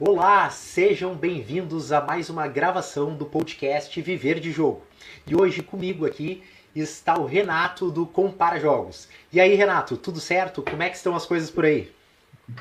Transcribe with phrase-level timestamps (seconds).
[0.00, 4.82] Olá, sejam bem-vindos a mais uma gravação do podcast Viver de Jogo.
[5.26, 6.42] E hoje comigo aqui
[6.74, 9.08] está o Renato do Compara Jogos.
[9.32, 10.62] E aí, Renato, tudo certo?
[10.62, 11.92] Como é que estão as coisas por aí?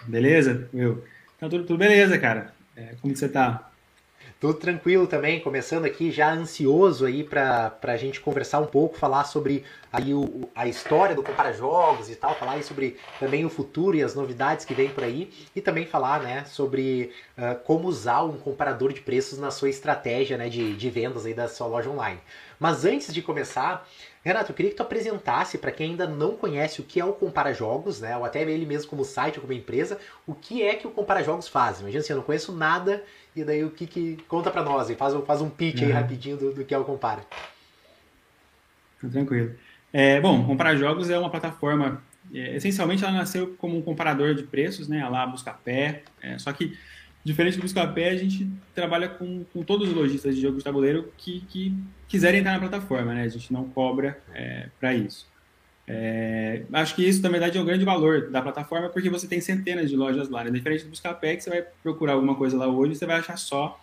[0.05, 1.03] Beleza, meu.
[1.39, 2.53] Tá tudo, tudo beleza, cara.
[2.75, 3.70] É, como que você tá?
[4.41, 9.23] Tudo tranquilo também, começando aqui já ansioso aí para a gente conversar um pouco, falar
[9.25, 9.63] sobre
[9.93, 13.95] aí o, a história do Compara Jogos e tal, falar aí sobre também o futuro
[13.95, 18.23] e as novidades que vem por aí e também falar né, sobre uh, como usar
[18.23, 21.91] um comparador de preços na sua estratégia né, de, de vendas aí da sua loja
[21.91, 22.19] online.
[22.59, 23.87] Mas antes de começar,
[24.23, 27.11] Renato, eu queria que tu apresentasse para quem ainda não conhece o que é o
[27.11, 28.15] Compara Jogos, né?
[28.15, 29.97] Ou até ele mesmo como site ou como empresa,
[30.27, 31.79] o que é que o Compara Jogos faz.
[31.79, 33.03] Imagina assim, eu não conheço nada
[33.35, 35.87] e daí o que que conta para nós e faz, faz um pitch uhum.
[35.87, 37.25] aí rapidinho do, do, que é o Compara.
[39.11, 39.55] Tranquilo.
[39.91, 42.01] É, bom, Compara Jogos é uma plataforma,
[42.33, 45.07] é, essencialmente ela nasceu como um comparador de preços, né?
[45.07, 46.77] Lá busca pé, é, só que
[47.23, 51.13] Diferente do Buscapé, a gente trabalha com, com todos os lojistas de jogos de tabuleiro
[51.17, 51.77] que, que
[52.07, 53.23] quiserem entrar na plataforma, né?
[53.23, 55.29] A gente não cobra é, para isso.
[55.93, 59.41] É, acho que isso, na verdade, é um grande valor da plataforma, porque você tem
[59.41, 60.41] centenas de lojas lá.
[60.41, 60.49] Né?
[60.49, 63.77] Diferente do Buscapé, que você vai procurar alguma coisa lá hoje, você vai achar só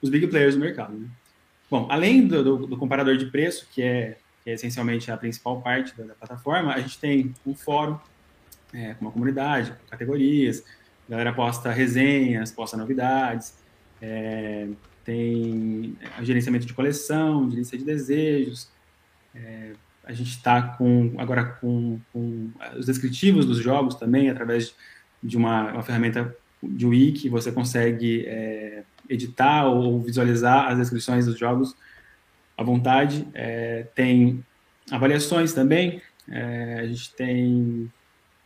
[0.00, 0.92] os big players do mercado.
[0.92, 1.06] Né?
[1.70, 5.62] Bom, além do, do, do, comparador de preço, que é, que é essencialmente a principal
[5.62, 7.96] parte da, da, plataforma, a gente tem um fórum
[8.74, 10.64] é, com uma comunidade, com categorias,
[11.06, 13.54] a galera posta resenhas, posta novidades,
[14.00, 14.66] é,
[15.04, 18.68] tem gerenciamento de coleção, de lista de desejos.
[19.32, 24.74] É, a gente está com agora com, com, os descritivos dos jogos também, através
[25.22, 31.38] de uma, uma ferramenta de wiki, você consegue é, editar ou visualizar as descrições dos
[31.38, 31.76] jogos
[32.56, 33.26] à vontade.
[33.34, 34.44] É, tem
[34.90, 37.90] avaliações também, é, a gente tem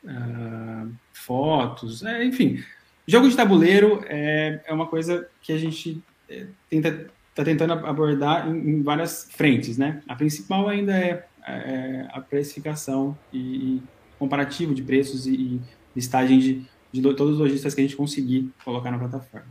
[0.04, 2.62] uh, fotos, é, enfim.
[3.06, 8.48] Jogo de tabuleiro é, é uma coisa que a gente é, tenta está tentando abordar
[8.48, 10.02] em, em, várias frentes, né?
[10.08, 13.82] A principal ainda é, é a precificação e, e,
[14.18, 15.60] comparativo de preços e, e
[15.94, 19.46] listagem de, de todos os lojistas que a gente conseguir colocar na plataforma.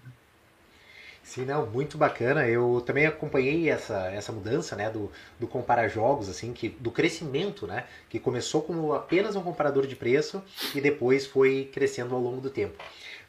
[1.25, 2.47] Sim, não, muito bacana.
[2.47, 7.65] Eu também acompanhei essa, essa mudança, né, do, do comparar jogos, assim, que, do crescimento,
[7.65, 10.41] né, que começou como apenas um comparador de preço
[10.75, 12.75] e depois foi crescendo ao longo do tempo.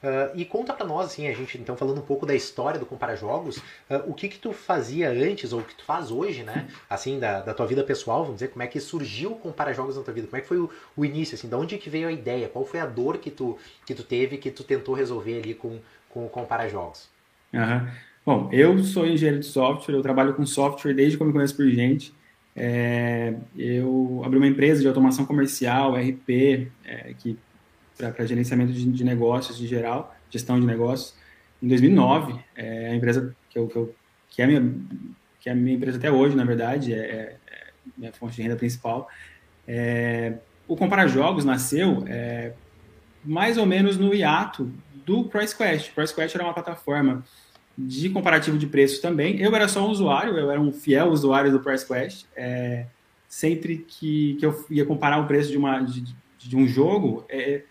[0.03, 2.87] Uh, e conta para nós, assim, a gente então falando um pouco da história do
[2.87, 6.43] Compara Jogos, uh, o que que tu fazia antes ou o que tu faz hoje,
[6.43, 6.69] né?
[6.89, 9.97] Assim, da, da tua vida pessoal, vamos dizer, como é que surgiu o Compara Jogos
[9.97, 10.27] na tua vida?
[10.27, 12.49] Como é que foi o, o início, assim, de onde que veio a ideia?
[12.49, 15.79] Qual foi a dor que tu, que tu teve, que tu tentou resolver ali com,
[16.11, 17.09] com o Compara Jogos?
[17.53, 17.89] Uhum.
[18.25, 21.57] Bom, eu sou engenheiro de software, eu trabalho com software desde que eu me conheço
[21.57, 22.13] por gente.
[22.57, 27.39] É, eu abri uma empresa de automação comercial, RP, é, que
[27.97, 31.15] para gerenciamento de, de, negócios em geral, gestão de negócios,
[31.63, 32.39] em 2009.
[32.55, 33.95] É, a empresa que, eu, que, eu,
[34.29, 34.75] que, é minha,
[35.41, 38.43] que é a minha empresa até hoje, na verdade, é, é, é minha fonte de
[38.43, 39.09] renda principal.
[39.67, 40.35] É,
[40.69, 42.53] o Compara Jogos nasceu é,
[43.25, 44.71] mais ou menos no hiato
[45.05, 45.93] do PriceQuest.
[45.93, 47.25] PriceQuest era uma plataforma
[47.77, 49.41] de comparativo de preços também.
[49.41, 52.27] Eu era só um usuário, eu era um fiel usuário do PriceQuest.
[52.35, 52.87] É,
[53.29, 56.03] sempre que, que eu ia comparar o preço de, uma, de,
[56.39, 57.63] de um jogo, é,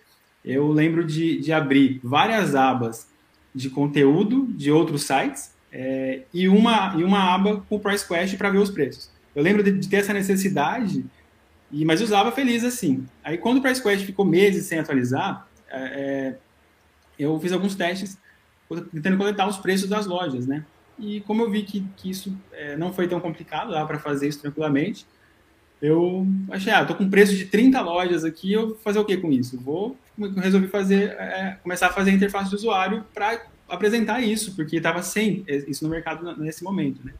[0.45, 3.09] eu lembro de, de abrir várias abas
[3.53, 8.49] de conteúdo de outros sites é, e, uma, e uma aba com o PriceQuest para
[8.49, 9.09] ver os preços.
[9.35, 11.03] Eu lembro de, de ter essa necessidade,
[11.71, 13.05] e, mas usava feliz assim.
[13.23, 16.35] Aí quando o PriceQuest ficou meses sem atualizar, é
[17.17, 18.17] eu fiz alguns testes
[18.91, 20.65] tentando coletar os preços das lojas, né?
[20.97, 24.27] E como eu vi que, que isso é, não foi tão complicado, dá para fazer
[24.27, 25.05] isso tranquilamente,
[25.85, 29.17] eu achei, ah, tô com preço de 30 lojas aqui, eu vou fazer o que
[29.17, 29.59] com isso?
[29.59, 29.97] Vou
[30.37, 35.01] resolvi fazer, é, começar a fazer a interface de usuário para apresentar isso, porque estava
[35.01, 37.13] sem isso no mercado nesse momento, né?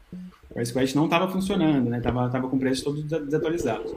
[0.54, 2.00] O Squash não estava funcionando, né?
[2.00, 3.94] Tava, tava com preços todos desatualizados.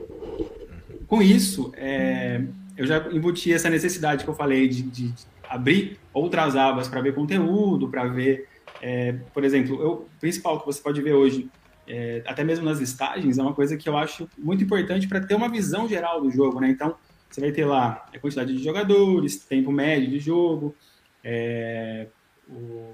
[1.07, 2.41] Com isso, é,
[2.75, 5.13] eu já embuti essa necessidade que eu falei de, de
[5.47, 8.47] abrir outras abas para ver conteúdo, para ver,
[8.81, 11.49] é, por exemplo, o principal que você pode ver hoje,
[11.89, 15.33] é, até mesmo nas listagens, é uma coisa que eu acho muito importante para ter
[15.33, 16.69] uma visão geral do jogo, né?
[16.69, 16.95] Então,
[17.27, 20.75] você vai ter lá a quantidade de jogadores, tempo médio de jogo,
[21.23, 22.07] é,
[22.47, 22.93] o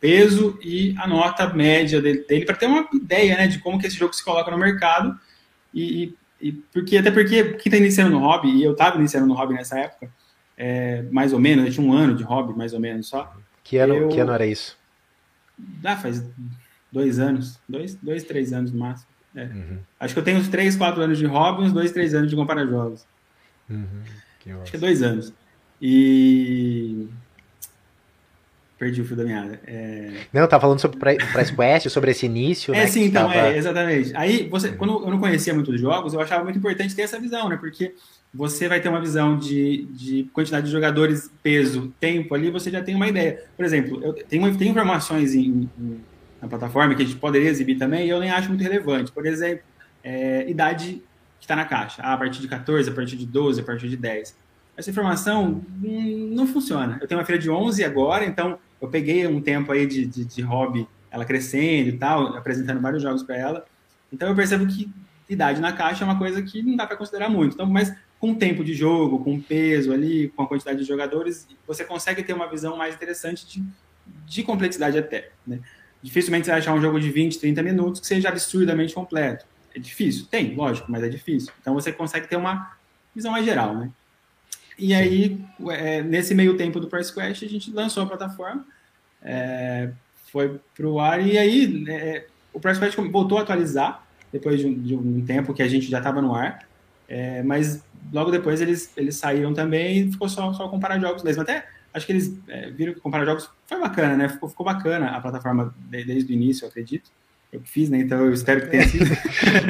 [0.00, 3.86] peso e a nota média dele, dele para ter uma ideia né, de como que
[3.86, 5.18] esse jogo se coloca no mercado
[5.72, 9.34] e, e porque, até porque quem está iniciando no hobby, e eu estava iniciando no
[9.34, 10.10] hobby nessa época,
[10.56, 13.32] é, mais ou menos, eu tinha um ano de hobby, mais ou menos só.
[13.62, 14.76] Que ano, eu, que ano era isso?
[15.84, 16.22] Ah, faz
[16.96, 19.08] dois anos, dois, dois três anos no máximo.
[19.34, 19.44] É.
[19.44, 19.78] Uhum.
[20.00, 22.36] Acho que eu tenho uns três, quatro anos de hobby uns dois, três anos de
[22.36, 23.06] comparar jogos.
[23.68, 23.84] Uhum.
[24.40, 25.32] Que Acho que é dois anos.
[25.80, 27.06] E
[28.78, 29.60] perdi o fio da meada.
[29.66, 30.10] É...
[30.32, 32.74] Não, eu tava falando sobre o Price Quest, sobre esse início.
[32.74, 33.48] É, né, sim, então, tava...
[33.48, 34.12] é, exatamente.
[34.16, 37.20] Aí, você, quando eu não conhecia muito os jogos, eu achava muito importante ter essa
[37.20, 37.56] visão, né?
[37.56, 37.94] Porque
[38.32, 42.82] você vai ter uma visão de, de quantidade de jogadores, peso, tempo ali, você já
[42.82, 43.44] tem uma ideia.
[43.54, 46.00] Por exemplo, eu tenho, tenho informações em, em,
[46.40, 49.12] na plataforma que a gente poderia exibir também e eu nem acho muito relevante.
[49.12, 49.64] Por exemplo,
[50.02, 51.02] é, idade
[51.38, 52.02] que está na caixa.
[52.02, 54.36] Ah, a partir de 14, a partir de 12, a partir de 10.
[54.76, 56.98] Essa informação não funciona.
[57.00, 60.24] Eu tenho uma filha de 11 agora, então eu peguei um tempo aí de, de,
[60.24, 63.66] de hobby, ela crescendo e tal, apresentando vários jogos para ela.
[64.12, 64.90] Então eu percebo que
[65.28, 67.54] idade na caixa é uma coisa que não dá para considerar muito.
[67.54, 71.84] Então, mas com tempo de jogo, com peso ali, com a quantidade de jogadores, você
[71.84, 73.64] consegue ter uma visão mais interessante de,
[74.26, 75.30] de complexidade até.
[75.46, 75.60] Né?
[76.06, 79.44] Dificilmente você vai achar um jogo de 20, 30 minutos que seja absurdamente completo.
[79.74, 80.26] É difícil?
[80.30, 81.52] Tem, lógico, mas é difícil.
[81.60, 82.76] Então você consegue ter uma
[83.12, 83.90] visão mais geral, né?
[84.78, 88.64] E aí, é, nesse meio tempo do Price Quest, a gente lançou a plataforma,
[89.20, 89.90] é,
[90.30, 94.66] foi para o ar, e aí é, o Price Quest voltou a atualizar, depois de
[94.66, 96.68] um, de um tempo que a gente já estava no ar,
[97.08, 97.82] é, mas
[98.12, 101.42] logo depois eles, eles saíram também e ficou só, só comparar jogos mesmo.
[101.42, 101.66] Até
[101.96, 104.28] acho que eles é, viram que comparar jogos foi bacana, né?
[104.28, 107.10] Ficou, ficou bacana a plataforma desde o início, eu acredito.
[107.50, 107.98] Eu fiz, né?
[107.98, 109.06] Então eu espero que tenha sido.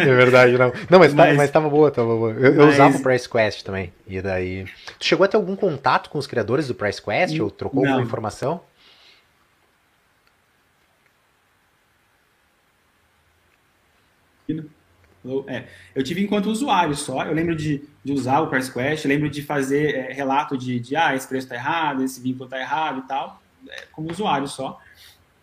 [0.00, 0.72] é verdade, não.
[0.90, 2.32] Não, mas, tá, mas, tá, mas tava boa, tava boa.
[2.32, 2.56] Eu, mas...
[2.56, 3.92] eu, usava o Price Quest também.
[4.08, 4.64] E daí.
[4.98, 7.38] Tu chegou a ter algum contato com os criadores do Price Quest?
[7.38, 7.90] Ou trocou não.
[7.90, 8.60] alguma informação?
[15.46, 15.64] É,
[15.94, 17.24] eu tive enquanto usuário só.
[17.24, 20.96] Eu lembro de, de usar o Price Quest, lembro de fazer é, relato de, de,
[20.96, 24.80] ah, esse preço está errado, esse vínculo está errado e tal, é, como usuário só.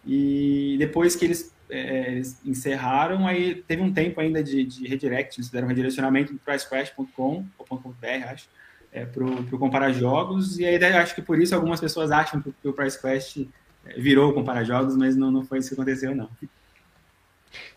[0.06, 5.40] E depois que eles, é, eles, encerraram, aí teve um tempo ainda de, de redirect,
[5.40, 8.48] eles fizeram um redirecionamento do pricequest.com, ou .com.br, acho,
[8.92, 12.68] é, para o Comparar Jogos, e aí acho que por isso algumas pessoas acham que
[12.68, 13.48] o Price Quest
[13.86, 16.30] é, virou Comparar Jogos, mas não, não foi isso que aconteceu, não.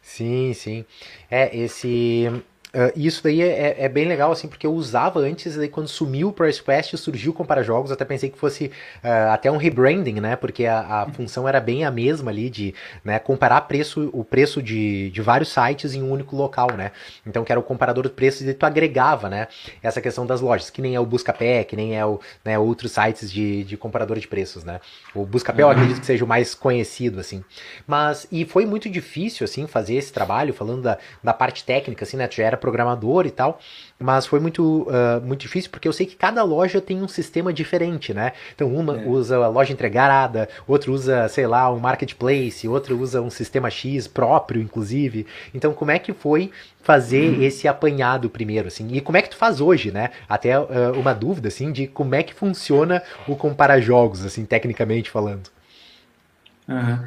[0.06, 0.84] Sim, sim.
[1.30, 2.26] É, esse
[2.74, 5.68] Uh, isso daí é, é, é, bem legal, assim, porque eu usava antes, e daí
[5.68, 8.66] quando sumiu o Price Quest, surgiu o Compara Jogos, até pensei que fosse
[9.02, 12.74] uh, até um rebranding, né, porque a, a, função era bem a mesma ali, de
[13.02, 16.90] né, comparar preço, o preço de, de vários sites em um único local, né,
[17.26, 19.48] então que era o comparador de preços e tu agregava, né,
[19.82, 22.92] essa questão das lojas, que nem é o Buscapé, que nem é o, né, outros
[22.92, 24.80] sites de, de comparador de preços, né,
[25.14, 27.42] o Buscapé eu acredito que seja o mais conhecido, assim,
[27.86, 32.18] mas, e foi muito difícil, assim, fazer esse trabalho, falando da, da parte técnica, assim,
[32.18, 33.60] né, tu já era programador e tal,
[33.96, 37.52] mas foi muito, uh, muito difícil porque eu sei que cada loja tem um sistema
[37.52, 38.32] diferente, né?
[38.56, 39.06] Então uma é.
[39.06, 44.08] usa a loja entregada, outro usa, sei lá, um marketplace, outro usa um sistema X
[44.08, 45.28] próprio, inclusive.
[45.54, 46.50] Então como é que foi
[46.82, 47.42] fazer uhum.
[47.42, 48.88] esse apanhado primeiro, assim?
[48.92, 50.10] E como é que tu faz hoje, né?
[50.28, 50.66] Até uh,
[50.96, 55.48] uma dúvida, assim, de como é que funciona o comparar jogos, assim, tecnicamente falando.
[56.68, 56.98] Uhum.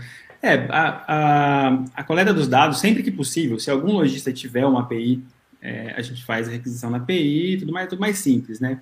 [0.42, 4.82] É, a, a, a coleta dos dados, sempre que possível, se algum lojista tiver uma
[4.82, 5.22] API
[5.62, 8.82] é, a gente faz a requisição na API, tudo mais, tudo mais simples, né?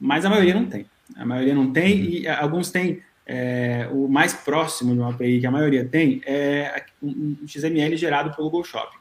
[0.00, 0.86] Mas a maioria não tem.
[1.16, 5.46] A maioria não tem e alguns têm é, o mais próximo de uma API que
[5.46, 8.98] a maioria tem é um XML gerado pelo Google Shopping.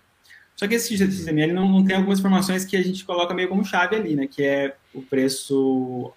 [0.55, 3.65] Só que esse XML não, não, tem algumas informações que a gente coloca meio como
[3.65, 4.27] chave ali, né?
[4.27, 6.13] Que é o preço,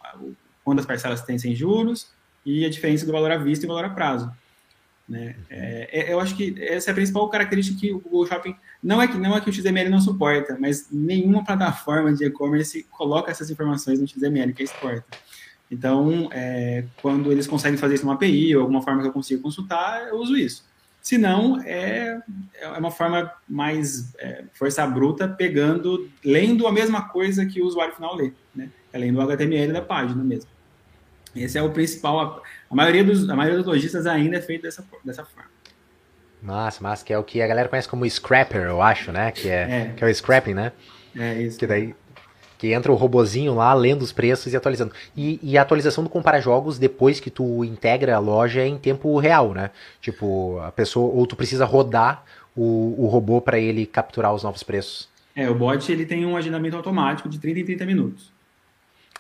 [0.65, 2.09] quando as parcelas têm sem juros
[2.45, 4.31] e a diferença do valor à vista e valor a prazo.
[5.09, 5.37] Né?
[5.49, 9.01] É, é, eu acho que essa é a principal característica que o Google Shopping não
[9.01, 13.31] é que não é que o XML não suporta, mas nenhuma plataforma de e-commerce coloca
[13.31, 15.05] essas informações no XML que exporta.
[15.71, 19.43] Então, é, quando eles conseguem fazer isso numa API ou alguma forma que eu consiga
[19.43, 20.65] consultar, eu uso isso.
[21.01, 22.21] Se não, é,
[22.61, 27.95] é uma forma mais é, força bruta, pegando, lendo a mesma coisa que o usuário
[27.95, 28.71] final lê, né?
[28.93, 30.51] É lendo o HTML da página mesmo.
[31.37, 32.43] Esse é o principal.
[32.71, 35.51] A maioria dos, a maioria dos lojistas ainda é feito dessa, dessa forma.
[36.43, 39.33] Massa, massa, que é o que a galera conhece como scrapper, eu acho, né?
[39.33, 39.93] Que é, é.
[39.97, 40.73] Que é o scrapping, né?
[41.17, 41.59] É isso.
[41.59, 41.95] Que daí
[42.59, 44.93] que entra o robozinho lá lendo os preços e atualizando.
[45.17, 48.79] E, e a atualização do compara jogos depois que tu integra a loja é em
[48.79, 49.71] tempo real, né?
[50.01, 52.25] Tipo, a pessoa ou tu precisa rodar
[52.57, 55.09] o, o robô para ele capturar os novos preços.
[55.35, 58.36] É, o bot ele tem um agendamento automático de 30 em 30 minutos.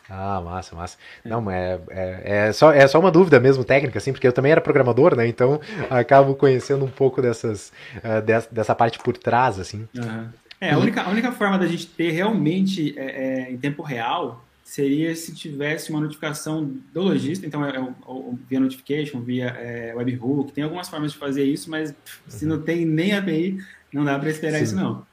[0.09, 0.97] Ah, massa, massa.
[1.25, 4.53] Não, é, é, é, só, é só uma dúvida mesmo técnica, assim, porque eu também
[4.53, 5.27] era programador, né?
[5.27, 5.61] Então
[5.91, 9.89] acabo conhecendo um pouco dessas, uh, dessa, dessa parte por trás, assim.
[9.97, 10.29] Uhum.
[10.61, 14.43] É, a única, a única forma da gente ter realmente é, é, em tempo real
[14.65, 17.95] seria se tivesse uma notificação do lojista, então é, é,
[18.49, 21.95] via notification, via é, webhook, tem algumas formas de fazer isso, mas
[22.27, 23.59] se não tem nem API,
[23.93, 24.65] não dá para esperar Sim.
[24.65, 25.07] isso não.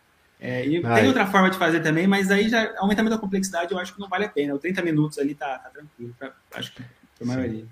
[0.46, 3.72] É, e tem outra forma de fazer também, mas aí já aumenta muito a complexidade,
[3.72, 4.54] eu acho que não vale a pena.
[4.54, 6.84] O 30 minutos ali tá, tá tranquilo, pra, acho que
[7.18, 7.66] pra maioria.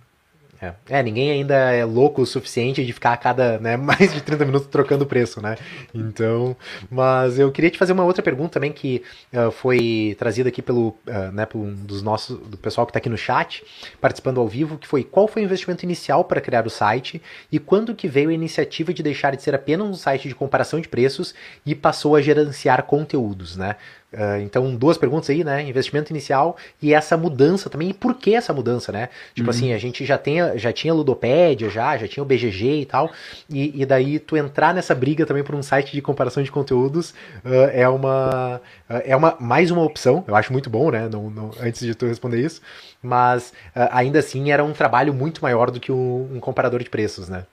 [0.62, 0.74] É.
[0.89, 1.03] é.
[1.03, 4.68] ninguém ainda é louco o suficiente de ficar a cada né, mais de 30 minutos
[4.68, 5.58] trocando preço, né?
[5.94, 6.56] Então,
[6.89, 9.01] mas eu queria te fazer uma outra pergunta também que
[9.34, 13.00] uh, foi trazida aqui pelo, uh, né, pelo um dos nossos, do pessoal que está
[13.00, 13.63] aqui no chat,
[14.00, 17.58] participando ao vivo, que foi qual foi o investimento inicial para criar o site e
[17.58, 20.88] quando que veio a iniciativa de deixar de ser apenas um site de comparação de
[20.88, 21.34] preços
[21.65, 23.77] e passou a gerenciar conteúdos, né?
[24.13, 25.62] Uh, então, duas perguntas aí, né?
[25.63, 27.91] Investimento inicial e essa mudança também.
[27.91, 29.08] E por que essa mudança, né?
[29.34, 29.56] Tipo uhum.
[29.56, 33.10] assim, a gente já, tem, já tinha Ludopédia, já, já tinha o BGG e tal.
[33.50, 37.12] E, e daí tu entrar nessa briga também por um site de comparação de conteúdos
[37.46, 40.25] uh, é uma uh, é uma mais uma opção.
[40.27, 41.08] Eu acho muito bom, né?
[41.08, 42.62] Não, não, antes de tu responder isso.
[43.01, 47.30] Mas ainda assim era um trabalho muito maior do que um, um comparador de preços,
[47.30, 47.46] né?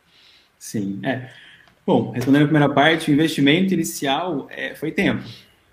[0.59, 1.31] Sim, é.
[1.87, 5.23] Bom, respondendo a primeira parte, o investimento inicial é, foi tempo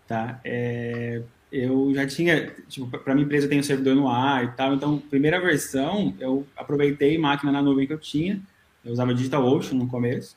[0.07, 0.39] tá?
[0.43, 1.21] É,
[1.51, 4.99] eu já tinha, tipo, para minha empresa tem um servidor no ar e tal, então,
[4.99, 8.41] primeira versão, eu aproveitei máquina na nuvem que eu tinha,
[8.83, 10.35] eu usava DigitalOcean no começo,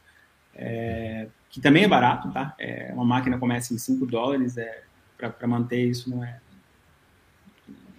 [0.54, 2.54] é, que também é barato, tá?
[2.58, 4.82] É, uma máquina começa em 5 dólares, é,
[5.16, 6.38] para manter isso não é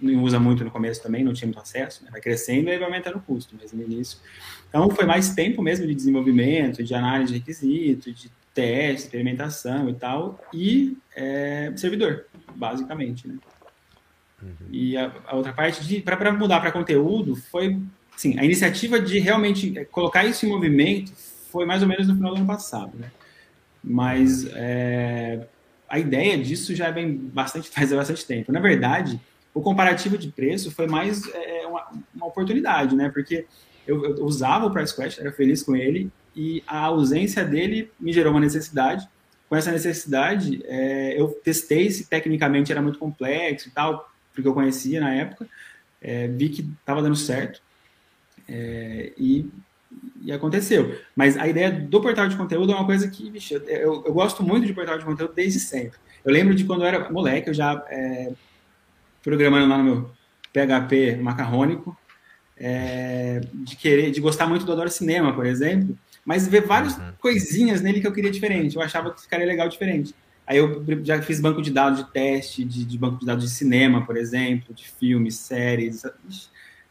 [0.01, 2.11] não usa muito no começo também, não tinha muito acesso, né?
[2.11, 4.17] vai crescendo e vai aumentando o custo, mas no início.
[4.69, 9.93] Então, foi mais tempo mesmo de desenvolvimento, de análise de requisitos, de teste, experimentação e
[9.93, 12.25] tal, e é, servidor,
[12.55, 13.35] basicamente, né?
[14.41, 14.67] Uhum.
[14.71, 17.77] E a, a, outra parte, para mudar para conteúdo, foi,
[18.15, 21.11] sim, a iniciativa de realmente é, colocar isso em movimento
[21.51, 23.11] foi mais ou menos no final do ano passado, né?
[23.83, 25.47] Mas é,
[25.87, 28.51] a ideia disso já vem bastante, faz bastante tempo.
[28.51, 29.19] Na verdade,
[29.53, 33.09] o comparativo de preço foi mais é, uma, uma, oportunidade, né?
[33.09, 33.45] Porque
[33.87, 38.13] eu, eu usava o Price Quest, era feliz com ele, e a ausência dele me
[38.13, 39.05] gerou uma necessidade.
[39.49, 44.53] Com essa necessidade, é, eu testei se tecnicamente era muito complexo e tal, porque eu
[44.53, 45.45] conhecia na época,
[46.01, 47.61] é, vi que estava dando certo
[48.47, 49.49] é, e,
[50.21, 50.97] e, aconteceu.
[51.13, 54.41] Mas a ideia do portal de conteúdo é uma coisa que, bicho, eu, eu, gosto
[54.41, 55.99] muito de portal de conteúdo desde sempre.
[56.23, 58.31] Eu lembro de quando eu era moleque, eu já é,
[59.21, 60.11] programando lá no meu
[60.53, 61.97] PHP macarrônico,
[62.55, 67.11] é, de querer, de gostar muito do Adoro Cinema, por exemplo, mas ver várias uhum.
[67.19, 68.75] coisinhas nele que eu queria diferente.
[68.75, 70.13] Eu achava que ficaria legal diferente.
[70.45, 73.51] Aí eu já fiz banco de dados de teste, de, de banco de dados de
[73.51, 76.03] cinema, por exemplo, de filmes, séries,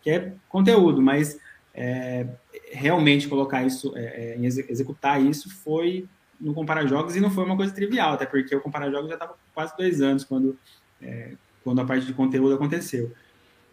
[0.01, 1.39] que é conteúdo, mas
[1.75, 2.27] é,
[2.73, 6.07] realmente colocar isso, é, é executar isso foi
[6.41, 9.15] no Comparar Jogos e não foi uma coisa trivial, até porque o Comparar Jogos já
[9.15, 10.57] estava quase dois anos quando,
[11.03, 11.33] é,
[11.65, 13.13] quando a parte de conteúdo aconteceu.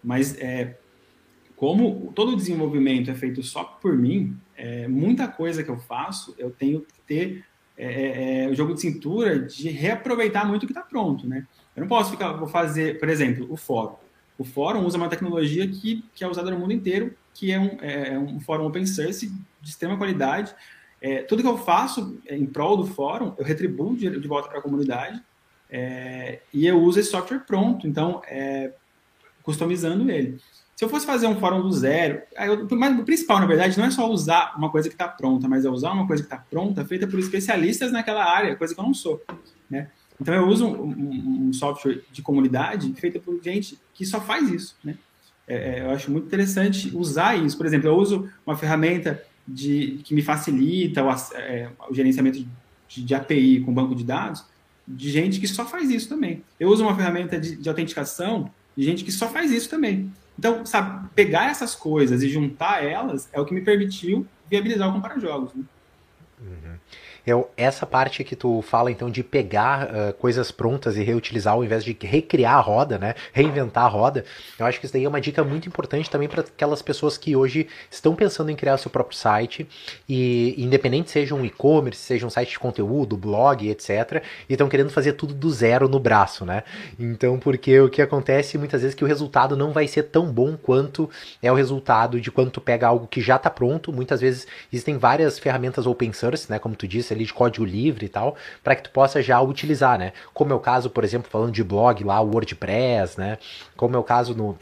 [0.03, 0.77] Mas é,
[1.55, 6.35] como todo o desenvolvimento é feito só por mim, é, muita coisa que eu faço,
[6.37, 7.45] eu tenho que ter
[7.77, 11.45] é, é, é o jogo de cintura de reaproveitar muito o que está pronto, né?
[11.75, 13.95] Eu não posso ficar, vou fazer, por exemplo, o fórum.
[14.37, 17.77] O fórum usa uma tecnologia que, que é usada no mundo inteiro, que é um,
[17.81, 19.27] é, é um fórum open source
[19.61, 20.55] de extrema qualidade.
[21.01, 24.59] É, tudo que eu faço em prol do fórum, eu retribuo de, de volta para
[24.59, 25.21] a comunidade
[26.53, 28.21] e eu uso esse software pronto, então,
[29.43, 30.39] customizando ele.
[30.75, 33.85] Se eu fosse fazer um fórum do zero, eu, mas o principal, na verdade, não
[33.85, 36.37] é só usar uma coisa que está pronta, mas é usar uma coisa que está
[36.37, 39.23] pronta, feita por especialistas naquela área, coisa que eu não sou.
[39.69, 39.87] Né?
[40.19, 44.49] Então, eu uso um, um, um software de comunidade feita por gente que só faz
[44.49, 44.75] isso.
[44.83, 44.97] Né?
[45.47, 47.55] É, é, eu acho muito interessante usar isso.
[47.55, 52.45] Por exemplo, eu uso uma ferramenta de, que me facilita o, é, o gerenciamento
[52.87, 54.43] de, de, API com banco de dados
[54.87, 56.43] de gente que só faz isso também.
[56.59, 60.11] Eu uso uma ferramenta de, de autenticação de gente que só faz isso também.
[60.37, 64.93] Então, sabe, pegar essas coisas e juntar elas é o que me permitiu viabilizar o
[64.93, 65.53] comprar jogos.
[65.53, 65.63] Né?
[66.41, 66.77] Uhum.
[67.25, 71.63] Eu, essa parte que tu fala então de pegar uh, coisas prontas e reutilizar ao
[71.63, 73.15] invés de recriar a roda, né?
[73.33, 74.23] Reinventar a roda.
[74.59, 77.35] Eu acho que isso daí é uma dica muito importante também para aquelas pessoas que
[77.35, 79.67] hoje estão pensando em criar seu próprio site
[80.07, 84.89] e independente seja um e-commerce, seja um site de conteúdo, blog, etc, e estão querendo
[84.89, 86.63] fazer tudo do zero no braço, né?
[86.99, 90.31] Então, porque o que acontece muitas vezes é que o resultado não vai ser tão
[90.31, 91.09] bom quanto
[91.41, 93.91] é o resultado de quando tu pega algo que já está pronto.
[93.91, 98.05] Muitas vezes existem várias ferramentas open source, né, como tu disse, ali de código livre
[98.05, 100.13] e tal, para que tu possa já utilizar, né?
[100.33, 103.37] Como é o caso, por exemplo, falando de blog lá, o WordPress, né?
[103.75, 104.57] Como é o caso no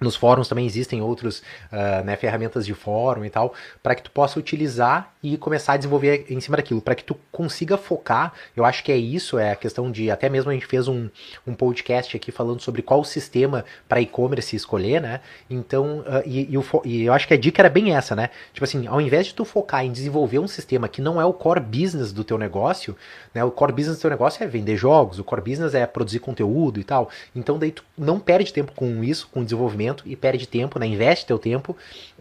[0.00, 3.52] nos fóruns também existem outros uh, né, ferramentas de fórum e tal,
[3.82, 7.16] para que tu possa utilizar e começar a desenvolver em cima daquilo, para que tu
[7.32, 8.32] consiga focar.
[8.56, 10.10] Eu acho que é isso, é a questão de.
[10.10, 11.08] Até mesmo a gente fez um,
[11.46, 15.20] um podcast aqui falando sobre qual sistema para e-commerce escolher, né?
[15.50, 18.30] Então, uh, e, e, e, eu acho que a dica era bem essa, né?
[18.52, 21.32] Tipo assim, ao invés de tu focar em desenvolver um sistema que não é o
[21.32, 22.96] core business do teu negócio,
[23.34, 23.42] né?
[23.42, 26.78] O core business do teu negócio é vender jogos, o core business é produzir conteúdo
[26.78, 27.10] e tal.
[27.34, 30.86] Então, daí tu não perde tempo com isso, com desenvolvimento e perde tempo, né?
[30.86, 31.76] Investe teu tempo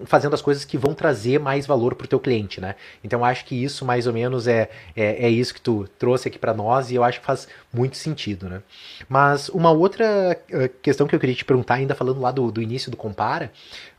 [0.06, 2.76] fazendo as coisas que vão trazer mais valor para o teu cliente, né?
[3.04, 6.38] Então acho que isso mais ou menos é, é, é isso que tu trouxe aqui
[6.38, 8.62] para nós e eu acho que faz muito sentido, né?
[9.08, 12.62] Mas uma outra eh, questão que eu queria te perguntar, ainda falando lá do, do
[12.62, 13.52] início do Compara,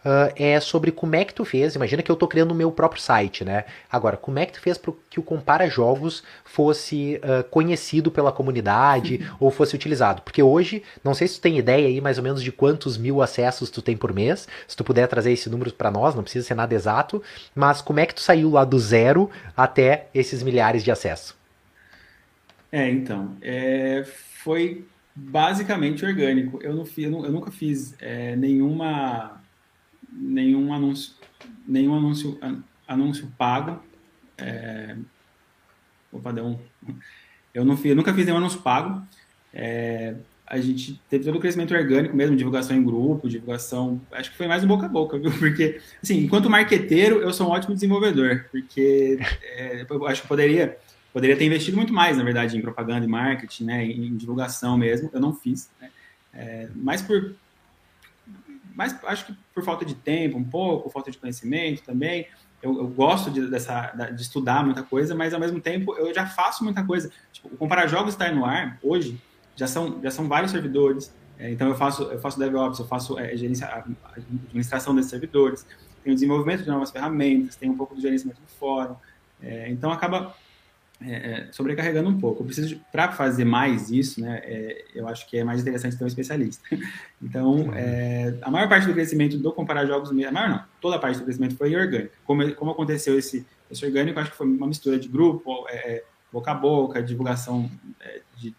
[0.08, 1.74] uh, é sobre como é que tu fez.
[1.74, 3.64] Imagina que eu estou criando o meu próprio site, né?
[3.92, 8.32] Agora, como é que tu fez para que o Compara Jogos fosse uh, conhecido pela
[8.32, 9.36] comunidade uhum.
[9.40, 10.22] ou fosse utilizado?
[10.22, 13.20] Porque hoje, não sei se tu tem ideia aí mais ou menos de quantos mil
[13.20, 14.48] acessos tu tem por mês.
[14.66, 17.22] Se tu puder trazer esse número para nós, não precisa ser nada exato,
[17.54, 21.36] mas como é que tu saiu lá do zero até esses milhares de acessos?
[22.70, 24.84] É, então, é, foi
[25.14, 26.60] basicamente orgânico.
[26.62, 29.40] Eu, não fiz, eu, nunca fiz é, nenhuma
[30.12, 31.14] nenhum anúncio,
[31.66, 32.38] nenhum anúncio,
[32.86, 33.82] anúncio pago.
[34.36, 34.96] É,
[36.12, 36.58] opa, deu um,
[37.52, 39.02] eu, não fiz, eu nunca fiz nenhum anúncio pago.
[39.52, 40.14] É,
[40.46, 44.00] a gente teve todo o crescimento orgânico mesmo, divulgação em grupo, divulgação.
[44.10, 45.30] Acho que foi mais um boca a boca, viu?
[45.38, 50.78] Porque, assim, enquanto marqueteiro, eu sou um ótimo desenvolvedor, porque é, eu acho que poderia,
[51.12, 55.10] poderia ter investido muito mais, na verdade, em propaganda e marketing, né, em, divulgação mesmo.
[55.12, 55.90] Eu não fiz, né?
[56.32, 57.34] É, mas por
[58.78, 62.28] mas acho que por falta de tempo, um pouco, falta de conhecimento também.
[62.62, 66.24] Eu, eu gosto de, dessa, de estudar muita coisa, mas ao mesmo tempo eu já
[66.26, 67.10] faço muita coisa.
[67.32, 69.20] Tipo, Comparar Jogos estar no ar, hoje,
[69.56, 71.12] já são, já são vários servidores.
[71.40, 73.66] É, então eu faço, eu faço DevOps, eu faço é, gerência,
[74.16, 75.66] administração desses servidores,
[76.04, 78.94] tenho desenvolvimento de novas ferramentas, tenho um pouco de gerenciamento do fórum.
[79.42, 80.36] É, então acaba
[81.00, 82.42] é, é, sobrecarregando um pouco.
[82.42, 86.04] Eu preciso, para fazer mais isso, né, é, eu acho que é mais interessante ter
[86.04, 86.62] um especialista.
[87.20, 90.98] Então, é, a maior parte do crescimento do comparar jogos, a maior não, toda a
[91.00, 92.14] parte do crescimento foi orgânico.
[92.24, 96.04] Como, como aconteceu esse, esse orgânico, acho que foi uma mistura de grupo, é, é,
[96.32, 97.68] boca a boca, divulgação
[98.36, 98.54] de,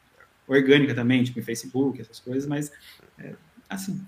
[0.45, 2.69] orgânica também, tipo em Facebook, essas coisas, mas
[3.69, 4.05] assim.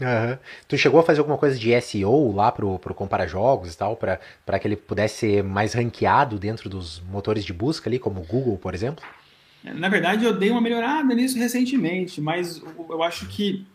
[0.00, 0.38] Uhum.
[0.66, 3.96] Tu chegou a fazer alguma coisa de SEO lá pro, pro Compara Jogos e tal,
[3.96, 8.24] para que ele pudesse ser mais ranqueado dentro dos motores de busca ali, como o
[8.24, 9.04] Google, por exemplo?
[9.62, 13.66] Na verdade, eu dei uma melhorada nisso recentemente, mas eu acho que,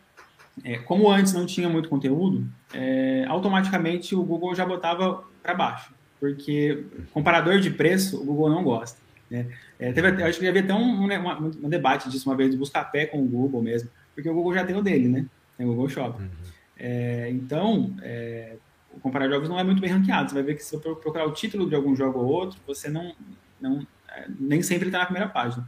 [0.64, 5.94] é, como antes não tinha muito conteúdo, é, automaticamente o Google já botava para baixo,
[6.20, 8.98] porque comparador de preço o Google não gosta.
[9.30, 9.48] Né?
[9.80, 12.86] É, teve, acho que havia até um, um, um, debate disso uma vez, de buscar
[12.86, 15.26] pé com o Google mesmo, porque o Google já tem o dele, né?
[15.58, 16.24] Tem o Google Shopping.
[16.24, 16.30] Uhum.
[16.78, 18.56] É, então, é,
[19.02, 20.30] comparar jogos não é muito bem ranqueado.
[20.30, 22.90] Você vai ver que se você procurar o título de algum jogo ou outro, você
[22.90, 23.14] não,
[23.60, 25.68] não é, nem sempre está na primeira página.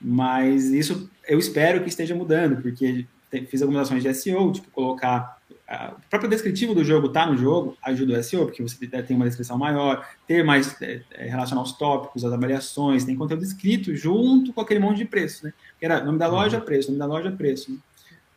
[0.00, 3.06] Mas isso eu espero que esteja mudando, porque
[3.48, 5.38] fiz algumas ações de SEO, tipo colocar
[5.70, 9.14] a, o próprio descritivo do jogo tá no jogo, ajuda o SEO, porque você tem
[9.14, 13.94] uma descrição maior, ter mais é, é, relacionar os tópicos, as avaliações, tem conteúdo escrito
[13.94, 15.52] junto com aquele monte de preço, né?
[15.78, 16.64] Que era nome da loja, uhum.
[16.64, 17.70] preço, nome da loja, preço.
[17.70, 17.78] Né?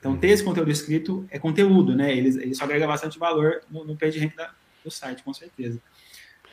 [0.04, 2.12] Então, ter esse conteúdo escrito é conteúdo, né?
[2.12, 4.52] Ele, ele só agrega bastante valor no, no page rank da,
[4.84, 5.80] do site, com certeza.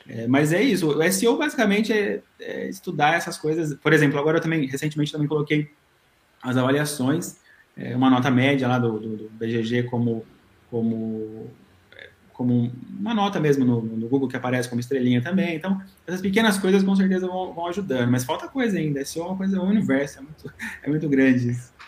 [0.09, 0.89] É, mas é isso.
[0.89, 3.75] O SEO basicamente é, é, estudar essas coisas.
[3.75, 5.69] Por exemplo, agora eu também, recentemente, também coloquei
[6.41, 7.39] as avaliações,
[7.77, 10.25] é, uma nota média lá do, do, do, BGG como,
[10.71, 11.51] como,
[11.97, 15.57] é, como uma nota mesmo no, no, Google que aparece como estrelinha também.
[15.57, 18.13] Então, essas pequenas coisas com certeza vão, vão ajudando.
[18.13, 19.05] Mas falta coisa ainda.
[19.05, 21.80] SEO é uma coisa, é um universo, é muito, é muito grande isso.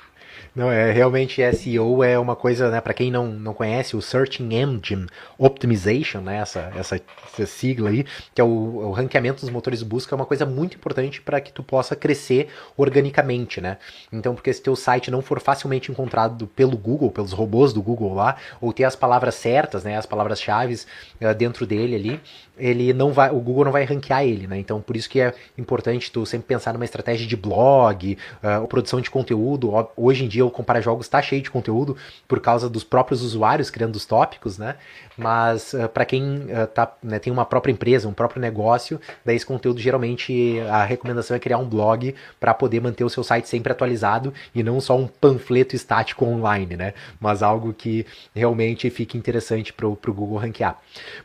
[0.54, 4.54] Não, é realmente SEO é uma coisa, né, para quem não, não conhece, o Searching
[4.54, 5.06] Engine
[5.38, 7.00] Optimization, né, essa, essa,
[7.32, 10.44] essa sigla aí, que é o, o ranqueamento dos motores de busca, é uma coisa
[10.44, 13.78] muito importante para que tu possa crescer organicamente, né?
[14.12, 18.12] Então, porque se teu site não for facilmente encontrado pelo Google, pelos robôs do Google
[18.12, 22.20] lá, ou ter as palavras certas, né, as palavras-chave uh, dentro dele ali,
[22.58, 24.58] ele não vai, o Google não vai ranquear ele, né?
[24.58, 29.00] Então, por isso que é importante tu sempre pensar numa estratégia de blog, uh, produção
[29.00, 29.72] de conteúdo.
[29.96, 33.70] Hoje em dia o Compara Jogos está cheio de conteúdo por causa dos próprios usuários
[33.70, 34.76] criando os tópicos, né?
[35.16, 39.36] Mas uh, para quem uh, tá, né, tem uma própria empresa, um próprio negócio, daí
[39.36, 43.48] esse conteúdo geralmente a recomendação é criar um blog para poder manter o seu site
[43.48, 46.94] sempre atualizado e não só um panfleto estático online, né?
[47.20, 50.78] Mas algo que realmente fique interessante para o Google ranquear.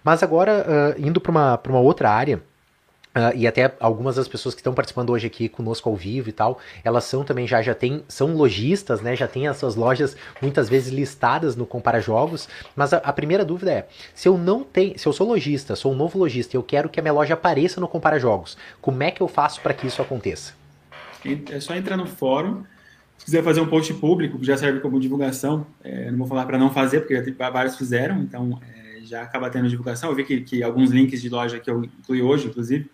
[0.03, 2.41] Mas agora, uh, indo para uma, uma outra área,
[3.17, 6.31] Uh, e até algumas das pessoas que estão participando hoje aqui conosco ao vivo e
[6.31, 9.15] tal, elas são também já já tem, são lojistas, né?
[9.15, 12.47] Já tem as suas lojas muitas vezes listadas no Compara Jogos.
[12.75, 15.93] Mas a, a, primeira dúvida é: se eu não tenho, se eu sou lojista, sou
[15.93, 19.01] um novo lojista e eu quero que a minha loja apareça no Compara Jogos, como
[19.01, 20.53] é que eu faço para que isso aconteça?
[21.49, 22.63] É só entrar no fórum.
[23.17, 26.45] Se quiser fazer um post público, que já serve como divulgação, é, não vou falar
[26.45, 30.11] para não fazer, porque vários fizeram, então é, já acaba tendo divulgação.
[30.11, 32.87] Eu vi que, que alguns links de loja que eu incluí hoje, inclusive,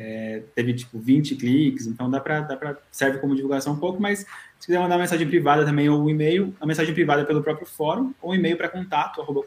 [0.00, 4.00] é, teve tipo 20 cliques, então dá para dá para serve como divulgação um pouco,
[4.00, 4.20] mas
[4.60, 7.66] se quiser mandar uma mensagem privada também ou um e-mail, a mensagem privada pelo próprio
[7.66, 9.42] fórum ou um e-mail para contato arroba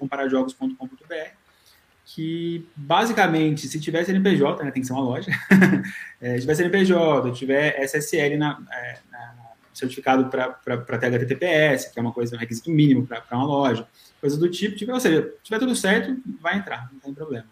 [2.06, 5.32] que basicamente, se tiver CNPJ, né, tem que ser uma loja,
[6.20, 9.34] é, se tiver CNPJ, tiver SSL na, é, na
[9.74, 13.88] certificado para THTTPS, que é uma coisa, um requisito mínimo para uma loja,
[14.20, 17.46] coisa do tipo, tiver, ou seja, tiver tudo certo, vai entrar, não tem problema.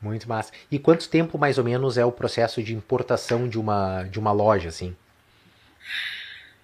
[0.00, 0.52] Muito massa.
[0.70, 4.32] E quanto tempo mais ou menos é o processo de importação de uma, de uma
[4.32, 4.96] loja, assim?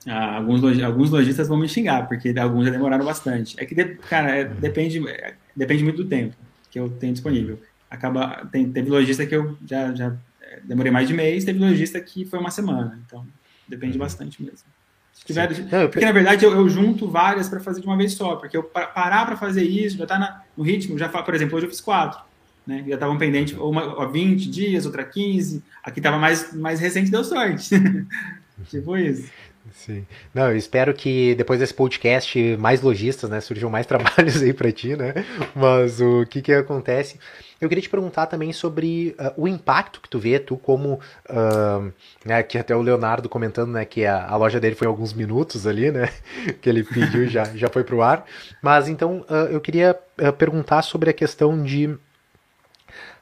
[0.07, 3.55] Ah, alguns, alguns lojistas vão me xingar, porque alguns já demoraram bastante.
[3.59, 3.75] É que,
[4.09, 4.55] cara, é, uhum.
[4.55, 6.35] depende, é, depende muito do tempo
[6.71, 7.61] que eu tenho disponível.
[7.91, 12.01] Acaba, tem, teve lojista que eu já, já é, demorei mais de mês, teve lojista
[12.01, 12.99] que foi uma semana.
[13.05, 13.27] Então,
[13.69, 14.05] depende uhum.
[14.05, 14.67] bastante mesmo.
[15.13, 15.49] Se tiver,
[15.89, 18.63] porque, na verdade, eu, eu junto várias para fazer de uma vez só, porque eu
[18.63, 22.21] parar para fazer isso, já tá no ritmo, já por exemplo, hoje eu fiz quatro
[22.67, 22.85] né?
[22.87, 25.63] Já estavam pendentes uma, 20 dias, outra 15.
[25.83, 27.71] Aqui estava mais, mais recente, deu sorte.
[28.69, 29.31] tipo isso.
[29.73, 30.07] Sim.
[30.35, 34.71] Não, eu espero que depois desse podcast mais lojistas, né, surjam mais trabalhos aí para
[34.73, 35.15] ti, né?
[35.55, 37.19] Mas o que que acontece?
[37.61, 41.01] Eu queria te perguntar também sobre uh, o impacto que tu vê, tu como,
[41.31, 41.93] uh,
[42.25, 45.67] né, que até o Leonardo comentando, né, que a, a, loja dele foi alguns minutos
[45.67, 46.11] ali, né,
[46.61, 48.27] que ele pediu já já foi pro ar.
[48.63, 49.99] Mas então uh, eu queria
[50.39, 51.97] perguntar sobre a questão de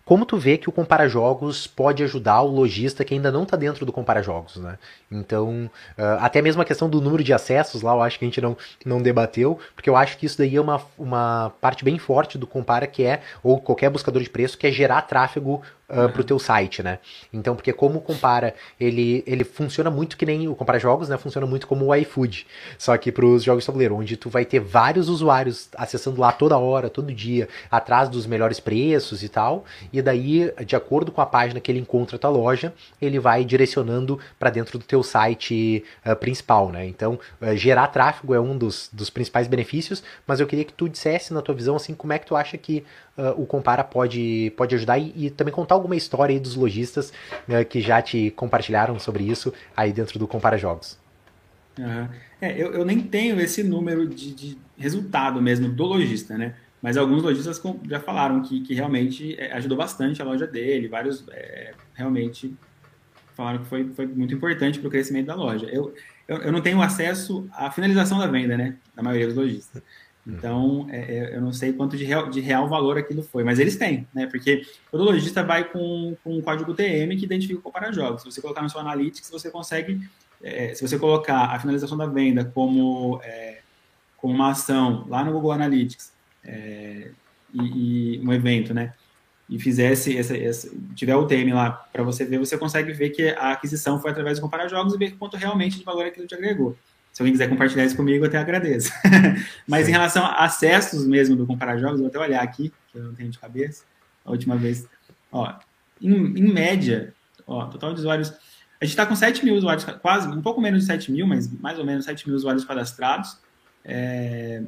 [0.04, 3.56] como tu vê que o Compara Jogos pode ajudar o lojista que ainda não está
[3.56, 4.78] dentro do Compara Jogos, né?
[5.10, 8.28] Então, uh, até mesmo a questão do número de acessos lá, eu acho que a
[8.28, 11.98] gente não, não debateu, porque eu acho que isso daí é uma, uma parte bem
[11.98, 16.00] forte do Compara, que é, ou qualquer buscador de preço, que é gerar tráfego uh,
[16.00, 16.08] uhum.
[16.10, 16.98] para o teu site, né?
[17.32, 21.16] Então, porque como o Compara, ele, ele funciona muito que nem o Compara Jogos, né?
[21.16, 22.46] Funciona muito como o iFood,
[22.78, 26.32] só que para os jogos de tabuleiro, onde tu vai ter vários usuários acessando lá
[26.32, 31.20] toda hora, todo dia, atrás dos melhores preços e tal, e daí, de acordo com
[31.20, 35.84] a página que ele encontra tua loja, ele vai direcionando para dentro do teu site
[36.04, 36.84] uh, principal, né?
[36.84, 40.88] Então, uh, gerar tráfego é um dos, dos principais benefícios, mas eu queria que tu
[40.88, 42.84] dissesse na tua visão, assim, como é que tu acha que
[43.16, 47.12] uh, o Compara pode, pode ajudar e, e, também contar alguma história aí dos lojistas
[47.48, 50.98] uh, que já te compartilharam sobre isso aí dentro do Compara Jogos.
[51.78, 52.08] Uhum.
[52.40, 56.54] É, eu, eu nem tenho esse número de, de, resultado mesmo do lojista, né?
[56.84, 61.24] Mas alguns lojistas já falaram que, que realmente é, ajudou bastante a loja dele, vários
[61.30, 62.54] é, realmente
[63.34, 65.64] falaram que foi, foi muito importante para o crescimento da loja.
[65.72, 65.94] Eu,
[66.28, 68.76] eu, eu, não tenho acesso à finalização da venda, né?
[68.94, 69.82] Da maioria dos lojistas.
[70.26, 73.58] Então, é, é, eu não sei quanto de real, de real valor aquilo foi, mas
[73.58, 74.26] eles têm, né?
[74.26, 78.20] Porque todo lojista vai com, com um código TM que identifica o comparar jogos.
[78.20, 80.06] Se você colocar no seu Analytics, você consegue,
[80.42, 83.60] é, se você colocar a finalização da venda como, é,
[84.18, 86.12] como uma ação lá no Google Analytics
[86.44, 87.10] é,
[87.52, 88.92] e, e, um evento, né?
[89.48, 93.28] E fizesse, essa, essa, tiver o TM lá para você ver, você consegue ver que
[93.30, 96.34] a aquisição foi através do comparar jogos e ver quanto realmente de valor aquilo te
[96.34, 96.76] agregou.
[97.12, 98.90] Se alguém quiser compartilhar isso comigo, eu até agradeço.
[99.68, 99.90] Mas Sim.
[99.90, 103.14] em relação a acessos mesmo do Comparar Jogos, vou até olhar aqui, que eu não
[103.14, 103.84] tenho de cabeça,
[104.24, 104.88] a última vez.
[105.30, 105.54] Ó,
[106.02, 107.14] em, em média,
[107.46, 108.30] ó, total de usuários.
[108.80, 111.48] A gente está com 7 mil usuários, quase, um pouco menos de 7 mil, mas
[111.60, 113.38] mais ou menos 7 mil usuários cadastrados.
[113.84, 114.62] É,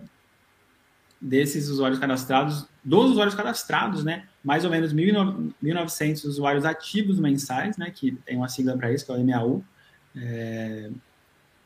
[1.26, 7.90] desses usuários cadastrados, dos usuários cadastrados, né, mais ou menos 1.900 usuários ativos mensais, né,
[7.90, 9.64] que tem uma sigla para isso, que é o MAU.
[10.16, 10.88] É,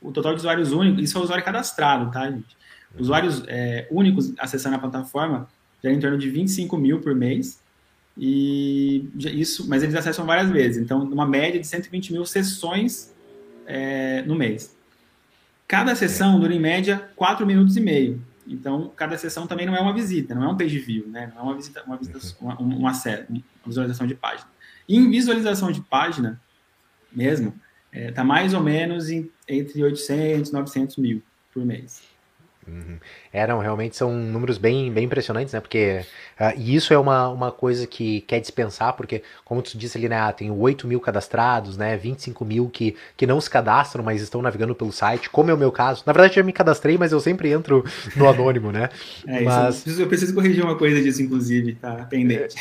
[0.00, 2.56] o total de usuários únicos, isso é o usuário cadastrado, tá, gente?
[2.98, 5.46] Usuários é, únicos acessando a plataforma
[5.84, 7.62] já é em torno de 25 mil por mês,
[8.16, 13.14] e isso, mas eles acessam várias vezes, então uma média de 120 mil sessões
[13.66, 14.74] é, no mês.
[15.68, 18.20] Cada sessão dura em média 4 minutos e meio.
[18.52, 21.32] Então, cada sessão também não é uma visita, não é um page view, né?
[21.34, 22.92] Não é uma visita, uma, visita, uma, uma, uma
[23.64, 24.48] visualização de página.
[24.88, 26.40] E em visualização de página,
[27.12, 27.54] mesmo,
[27.92, 32.02] Está é, tá mais ou menos em, entre 800 e 900 mil por mês.
[32.70, 32.98] Uhum.
[33.32, 35.60] É, não, realmente são números bem, bem impressionantes, né?
[35.60, 36.04] Porque
[36.40, 40.08] uh, e isso é uma, uma coisa que quer dispensar, porque, como tu disse ali,
[40.08, 40.20] né?
[40.20, 41.96] Ah, tem 8 mil cadastrados, né?
[41.96, 45.58] 25 mil que, que não se cadastram, mas estão navegando pelo site, como é o
[45.58, 46.02] meu caso.
[46.06, 48.88] Na verdade, eu me cadastrei, mas eu sempre entro no anônimo, né?
[49.26, 49.86] É, mas...
[49.86, 52.56] Isso, eu preciso corrigir uma coisa disso, inclusive, tá pendente.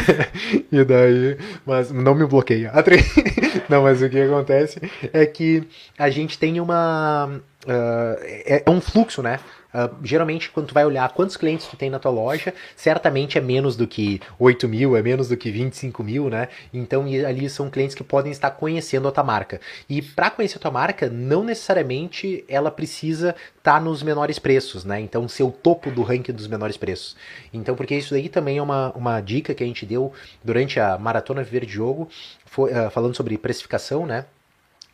[0.72, 2.72] e daí, mas não me bloqueia.
[3.68, 4.80] Não, mas o que acontece
[5.12, 5.62] é que
[5.98, 9.40] a gente tem uma uh, é, é, um fluxo, né?
[9.74, 13.40] Uh, geralmente, quando tu vai olhar quantos clientes tu tem na tua loja, certamente é
[13.40, 16.48] menos do que 8 mil, é menos do que 25 mil, né?
[16.72, 19.60] Então, ali são clientes que podem estar conhecendo a tua marca.
[19.88, 24.84] E para conhecer a tua marca, não necessariamente ela precisa estar tá nos menores preços,
[24.84, 25.00] né?
[25.00, 27.16] Então, ser o topo do ranking dos menores preços.
[27.52, 30.12] Então, porque isso daí também é uma, uma dica que a gente deu
[30.44, 32.08] durante a Maratona Viver de Jogo,
[32.46, 34.26] foi, uh, falando sobre precificação, né?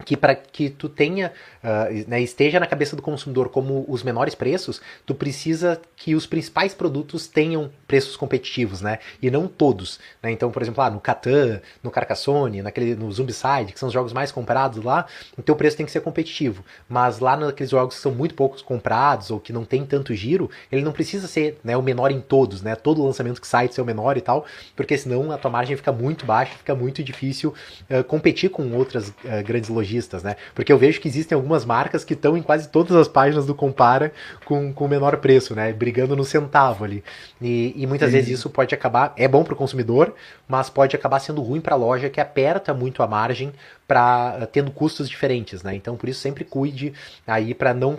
[0.04, 1.32] Que para que tu tenha
[1.62, 6.26] uh, né, esteja na cabeça do consumidor como os menores preços, tu precisa que os
[6.26, 8.98] principais produtos tenham preços competitivos, né?
[9.20, 10.30] E não todos, né?
[10.30, 14.12] Então, por exemplo, ah, no Catan, no Carcassonne, naquele no Zombicide, que são os jogos
[14.12, 16.64] mais comprados lá, o teu preço tem que ser competitivo.
[16.88, 20.50] Mas lá naqueles jogos que são muito poucos comprados ou que não tem tanto giro,
[20.70, 22.74] ele não precisa ser, né, o menor em todos, né?
[22.74, 24.44] Todo lançamento que sai de ser o menor e tal,
[24.76, 27.54] porque senão a tua margem fica muito baixa, fica muito difícil
[27.90, 30.36] uh, competir com outras uh, grandes lojistas, né?
[30.54, 33.54] Porque eu vejo que existem algumas marcas que estão em quase todas as páginas do
[33.54, 34.12] Compara
[34.44, 35.72] com, com o menor preço, né?
[35.72, 37.02] Brigando no centavo ali.
[37.40, 38.16] E, e muitas Sim.
[38.16, 40.14] vezes isso pode acabar, é bom para o consumidor,
[40.48, 43.52] mas pode acabar sendo ruim para a loja que aperta muito a margem
[43.86, 45.74] para tendo custos diferentes, né?
[45.74, 46.92] Então por isso sempre cuide
[47.26, 47.98] aí para não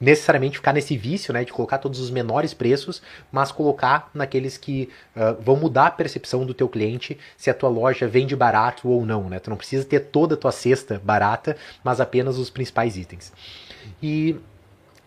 [0.00, 4.88] necessariamente ficar nesse vício, né, de colocar todos os menores preços, mas colocar naqueles que
[5.14, 9.06] uh, vão mudar a percepção do teu cliente se a tua loja vende barato ou
[9.06, 9.38] não, né?
[9.38, 13.32] Tu não precisa ter toda a tua cesta barata, mas apenas os principais itens.
[14.02, 14.36] E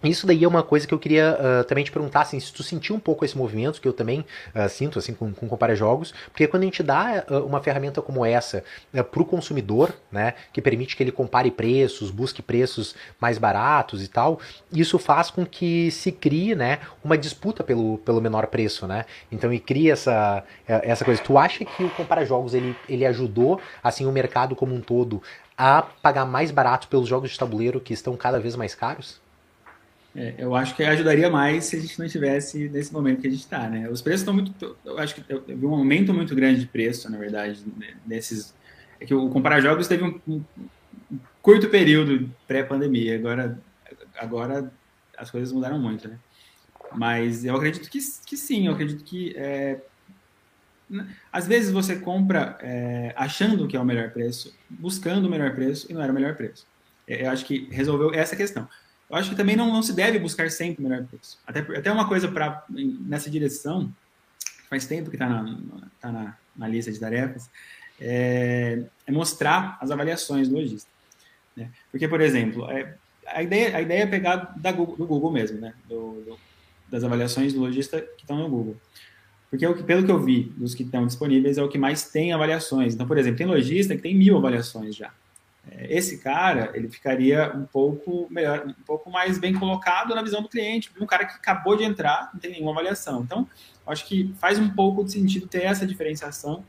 [0.08, 2.64] isso daí é uma coisa que eu queria uh, também te perguntar, assim, se tu
[2.64, 6.14] sentiu um pouco esse movimento, que eu também uh, sinto, assim, com, com Compara Jogos,
[6.26, 10.62] porque quando a gente dá uh, uma ferramenta como essa para o consumidor, né, que
[10.62, 14.40] permite que ele compare preços, busque preços mais baratos e tal,
[14.72, 19.54] isso faz com que se crie, né, uma disputa pelo, pelo menor preço, né, então
[19.54, 21.22] e cria essa, essa coisa.
[21.22, 25.22] Tu acha que o Compara Jogos, ele, ele ajudou, assim, o mercado como um todo
[25.58, 29.25] a pagar mais barato pelos jogos de tabuleiro que estão cada vez mais caros?
[30.16, 33.30] É, eu acho que ajudaria mais se a gente não estivesse nesse momento que a
[33.30, 33.90] gente está, né?
[33.90, 34.78] Os preços estão muito.
[34.86, 35.22] Eu acho que
[35.54, 37.62] vi um aumento muito grande de preço, na verdade,
[38.08, 38.56] nesses.
[38.98, 40.42] É que o Comparar Jogos teve um, um
[41.42, 43.60] curto período pré-pandemia, agora,
[44.16, 44.72] agora
[45.18, 46.18] as coisas mudaram muito, né?
[46.94, 49.34] Mas eu acredito que, que sim, eu acredito que.
[49.36, 49.82] É,
[51.30, 55.88] às vezes você compra é, achando que é o melhor preço, buscando o melhor preço
[55.90, 56.66] e não era o melhor preço.
[57.06, 58.70] Eu acho que resolveu essa questão.
[59.10, 61.38] Eu acho que também não, não se deve buscar sempre o melhor preço.
[61.46, 63.94] Até, até uma coisa para nessa direção,
[64.70, 65.60] faz tempo que está na,
[66.02, 67.50] tá na, na, lista de tarefas,
[68.00, 70.90] é, é, mostrar as avaliações do lojista.
[71.56, 71.70] Né?
[71.92, 72.96] Porque, por exemplo, é,
[73.28, 75.74] a, ideia, a ideia é pegar da Google, do Google mesmo, né?
[75.88, 76.40] Do, do,
[76.90, 78.76] das avaliações do lojista que estão no Google.
[79.50, 82.10] Porque é que, pelo que eu vi dos que estão disponíveis, é o que mais
[82.10, 82.94] tem avaliações.
[82.94, 85.14] Então, por exemplo, tem lojista que tem mil avaliações já.
[85.90, 90.50] Esse cara ele ficaria um pouco melhor, um pouco mais bem colocado na visão do
[90.50, 93.24] cliente, um cara que acabou de entrar, não tem nenhuma avaliação.
[93.24, 93.48] Então,
[93.86, 96.64] acho que faz um pouco de sentido ter essa diferenciação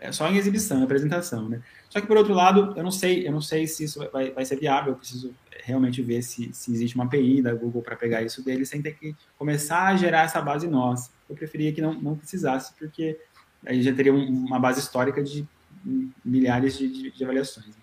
[0.00, 1.60] é, só em exibição, em apresentação, né?
[1.90, 4.44] Só que por outro lado, eu não sei, eu não sei se isso vai, vai
[4.44, 4.92] ser viável.
[4.92, 8.64] Eu preciso realmente ver se, se existe uma API da Google para pegar isso dele
[8.64, 11.10] sem ter que começar a gerar essa base nossa.
[11.28, 13.18] Eu preferia que não, não precisasse, porque
[13.66, 15.46] aí já teria uma base histórica de
[16.24, 17.79] milhares de, de, de avaliações.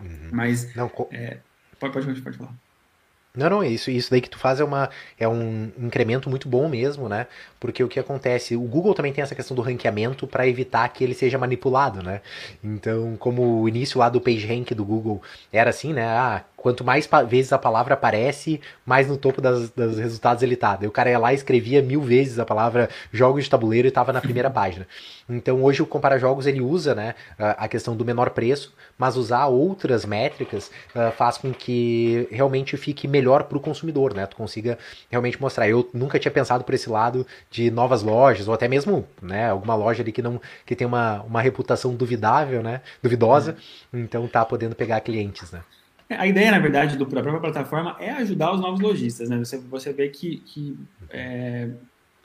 [0.00, 0.28] Uhum.
[0.32, 0.74] Mas.
[0.74, 1.38] Não, é,
[1.78, 2.54] pode, pode, pode falar.
[3.38, 6.68] Não, não, isso, isso daí que tu faz é, uma, é um incremento muito bom
[6.68, 7.28] mesmo, né?
[7.60, 11.04] Porque o que acontece, o Google também tem essa questão do ranqueamento para evitar que
[11.04, 12.20] ele seja manipulado, né?
[12.64, 16.04] Então, como o início lá do PageRank do Google era assim, né?
[16.04, 20.76] Ah, quanto mais vezes a palavra aparece, mais no topo das, dos resultados ele tá.
[20.76, 23.90] Daí o cara ia lá e escrevia mil vezes a palavra jogos de tabuleiro e
[23.90, 24.86] estava na primeira página.
[25.28, 29.46] Então hoje o Compara Jogos ele usa né, a questão do menor preço, mas usar
[29.46, 34.26] outras métricas uh, faz com que realmente fique melhor para o consumidor, né?
[34.26, 34.78] Tu consiga
[35.10, 35.68] realmente mostrar.
[35.68, 39.74] Eu nunca tinha pensado por esse lado de novas lojas, ou até mesmo né, alguma
[39.74, 42.80] loja ali que não que tem uma, uma reputação duvidável, né?
[43.02, 43.56] Duvidosa,
[43.92, 44.00] uhum.
[44.00, 45.60] então tá podendo pegar clientes, né?
[46.10, 49.38] A ideia, na verdade, do, da própria plataforma é ajudar os novos lojistas, né?
[49.38, 50.78] Você, você vê que, que
[51.10, 51.68] é,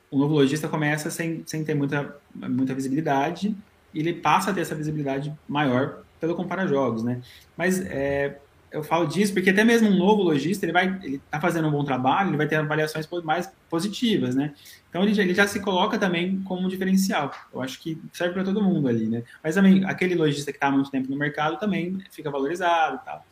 [0.09, 3.55] o novo lojista começa sem, sem ter muita, muita visibilidade
[3.93, 7.21] e ele passa a ter essa visibilidade maior pelo comparar jogos, né?
[7.57, 8.37] Mas é,
[8.71, 11.71] eu falo disso porque até mesmo um novo lojista, ele vai, ele tá fazendo um
[11.71, 14.53] bom trabalho, ele vai ter avaliações mais positivas, né?
[14.89, 17.31] Então ele já, ele já se coloca também como um diferencial.
[17.53, 19.23] Eu acho que serve para todo mundo ali, né?
[19.43, 23.05] Mas também aquele lojista que está há muito tempo no mercado também fica valorizado e
[23.05, 23.25] tal.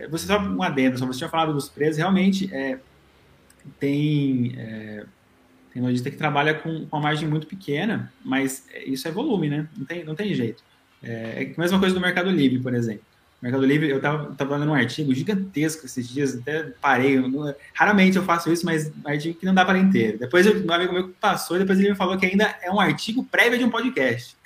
[0.00, 2.78] É, você só um adendo, só você tinha falado dos preços, realmente é,
[3.78, 5.04] tem, é,
[5.72, 9.68] tem lojista que trabalha com, com uma margem muito pequena, mas isso é volume, né?
[9.76, 10.62] Não tem, não tem jeito.
[11.02, 13.04] É, é a mesma coisa do Mercado Livre, por exemplo.
[13.42, 17.16] Mercado Livre, eu estava tava lendo um artigo gigantesco esses dias, até parei.
[17.16, 20.18] Eu, raramente eu faço isso, mas um artigo que não dá para inteiro.
[20.18, 22.78] Depois eu, um amigo meu passou e depois ele me falou que ainda é um
[22.78, 24.36] artigo prévio de um podcast.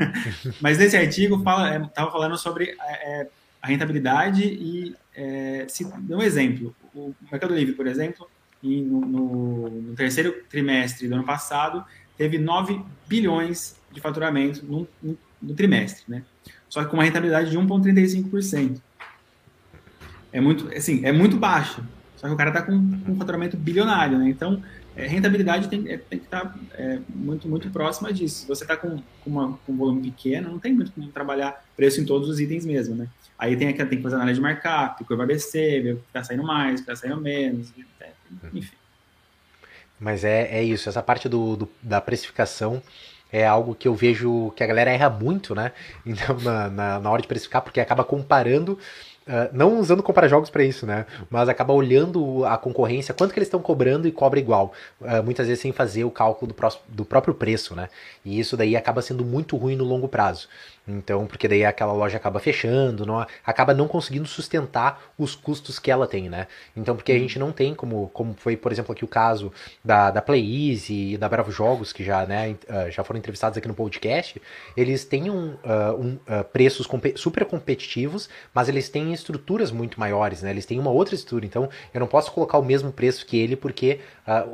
[0.62, 3.28] mas nesse artigo fala, estava é, falando sobre é, é,
[3.60, 6.74] a rentabilidade e é, se, um exemplo.
[6.94, 8.28] O Mercado Livre, por exemplo,
[8.62, 11.84] no, no, no, terceiro trimestre do ano passado,
[12.16, 14.86] teve 9 bilhões de faturamento no,
[15.40, 16.22] no, trimestre, né?
[16.68, 18.80] só que com uma rentabilidade de 1,35%.
[20.32, 21.82] É muito, assim, é muito baixo.
[22.16, 24.28] Só que o cara está com, com, um faturamento bilionário, né?
[24.28, 24.62] Então,
[24.96, 28.40] é, rentabilidade tem, é, tem que estar tá, é, muito, muito próxima disso.
[28.40, 32.00] Se você está com, com, com um volume pequeno, não tem muito como trabalhar preço
[32.00, 33.08] em todos os itens mesmo, né?
[33.38, 36.42] Aí tem, tem que fazer análise de markup, curva ABC, ver o que está saindo
[36.42, 38.10] mais, o que está saindo menos, é,
[38.52, 38.74] enfim.
[40.00, 42.82] Mas é, é isso, essa parte do, do da precificação
[43.32, 45.72] é algo que eu vejo que a galera erra muito, né?
[46.04, 48.78] Então, na, na, na hora de precificar, porque acaba comparando
[49.28, 51.04] Uh, não usando comprar jogos para isso, né?
[51.28, 54.72] Mas acaba olhando a concorrência, quanto que eles estão cobrando e cobra igual.
[54.98, 57.90] Uh, muitas vezes sem fazer o cálculo do, pró do, próprio preço, né?
[58.24, 60.48] E isso daí acaba sendo muito ruim no longo prazo.
[60.88, 65.90] Então, porque daí aquela loja acaba fechando, não, acaba não conseguindo sustentar os custos que
[65.90, 66.46] ela tem, né?
[66.74, 67.20] Então, porque a uhum.
[67.20, 69.52] gente não tem, como, como foi, por exemplo, aqui o caso
[69.84, 73.68] da, da PlayEasy e da Bravo Jogos, que já, né, uh, já foram entrevistados aqui
[73.68, 74.40] no podcast,
[74.76, 80.42] eles têm um, uh, um uh, preços super competitivos, mas eles têm estruturas muito maiores,
[80.42, 80.50] né?
[80.50, 83.56] Eles têm uma outra estrutura, então eu não posso colocar o mesmo preço que ele
[83.56, 84.00] porque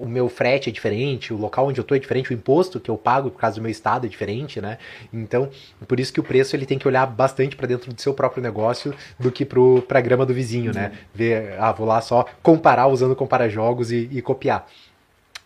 [0.00, 2.88] o meu frete é diferente, o local onde eu tô é diferente, o imposto que
[2.88, 4.78] eu pago por causa do meu estado é diferente, né?
[5.12, 5.50] Então,
[5.88, 8.42] por isso que o preço ele tem que olhar bastante para dentro do seu próprio
[8.42, 10.86] negócio do que para a grama do vizinho, né?
[10.86, 10.90] uhum.
[10.90, 10.98] né?
[11.14, 14.66] Ver, ah, vou lá só comparar usando comparar jogos e, e copiar.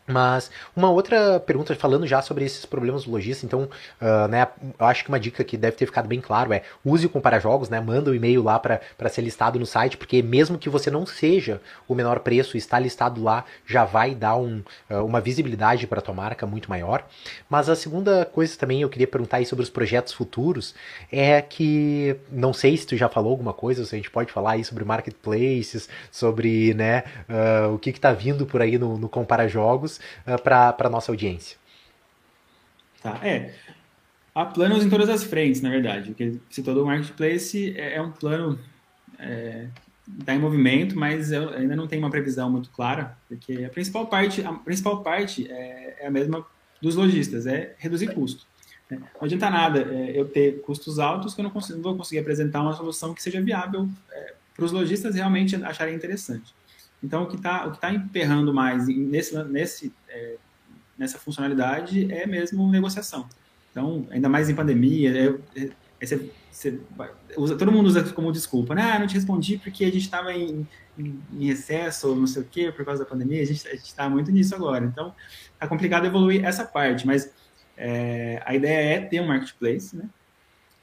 [0.09, 3.69] Mas uma outra pergunta, falando já sobre esses problemas do lojista, então,
[4.01, 7.07] uh, né, eu acho que uma dica que deve ter ficado bem claro é use
[7.07, 10.23] o Compara Jogos, né, manda o um e-mail lá para ser listado no site, porque
[10.23, 14.63] mesmo que você não seja o menor preço, estar listado lá já vai dar um,
[14.91, 17.07] uh, uma visibilidade para a tua marca muito maior.
[17.49, 20.75] Mas a segunda coisa também eu queria perguntar aí sobre os projetos futuros
[21.13, 24.53] é que, não sei se tu já falou alguma coisa, se a gente pode falar
[24.53, 29.47] aí sobre marketplaces, sobre né, uh, o que está vindo por aí no, no Compara
[30.27, 31.59] Uh, eh, para a nossa audiência.
[33.03, 33.55] Tá, é.
[34.35, 36.13] Há planos em todas as frentes, na verdade.
[36.13, 38.59] O que se todo marketplace é, é um plano
[39.19, 39.67] é,
[40.19, 44.07] está em movimento, mas eu ainda não tenho uma previsão muito clara, porque a principal
[44.07, 46.47] parte, a principal parte é, é a mesma
[46.81, 48.47] dos lojistas, é reduzir custo.
[48.91, 48.99] Né?
[48.99, 52.21] Não adianta nada é, eu ter custos altos que eu não, consigo, não, vou conseguir
[52.21, 56.55] apresentar uma solução que seja viável é, para os lojistas realmente acharem interessante.
[57.03, 60.37] Então, o que está tá emperrando mais nesse, nesse, é,
[60.97, 63.29] nessa funcionalidade é mesmo negociação.
[63.71, 66.81] Então, ainda mais em pandemia, é, é, você, você
[67.37, 68.83] usa, todo mundo usa como desculpa, né?
[68.83, 70.67] Ah, não te respondi porque a gente estava em,
[70.99, 74.09] em, em excesso ou não sei o quê, por causa da pandemia, a gente está
[74.09, 74.85] muito nisso agora.
[74.85, 75.15] Então,
[75.61, 77.33] é complicado evoluir essa parte, mas
[77.77, 80.09] é, a ideia é ter um marketplace, né?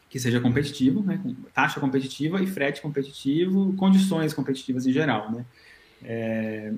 [0.10, 1.20] Que seja competitivo, né?
[1.22, 5.46] Com taxa competitiva e frete competitivo, condições competitivas em geral, né?
[6.04, 6.74] É,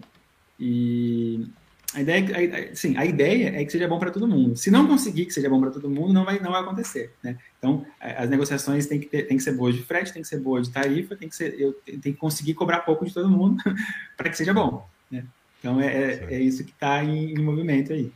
[0.60, 1.46] e
[1.94, 4.56] a ideia, a, sim, a ideia é que seja bom para todo mundo.
[4.56, 7.14] Se não conseguir que seja bom para todo mundo, não vai, não vai acontecer.
[7.24, 7.38] Né?
[7.58, 10.40] Então, as negociações têm que, ter, têm que ser boas de frete, tem que ser
[10.40, 13.64] boas de tarifa, tem que ser, eu tenho que conseguir cobrar pouco de todo mundo
[14.18, 14.88] para que seja bom.
[15.10, 15.24] Né?
[15.60, 18.12] Então, é, é, é isso que está em, em movimento aí.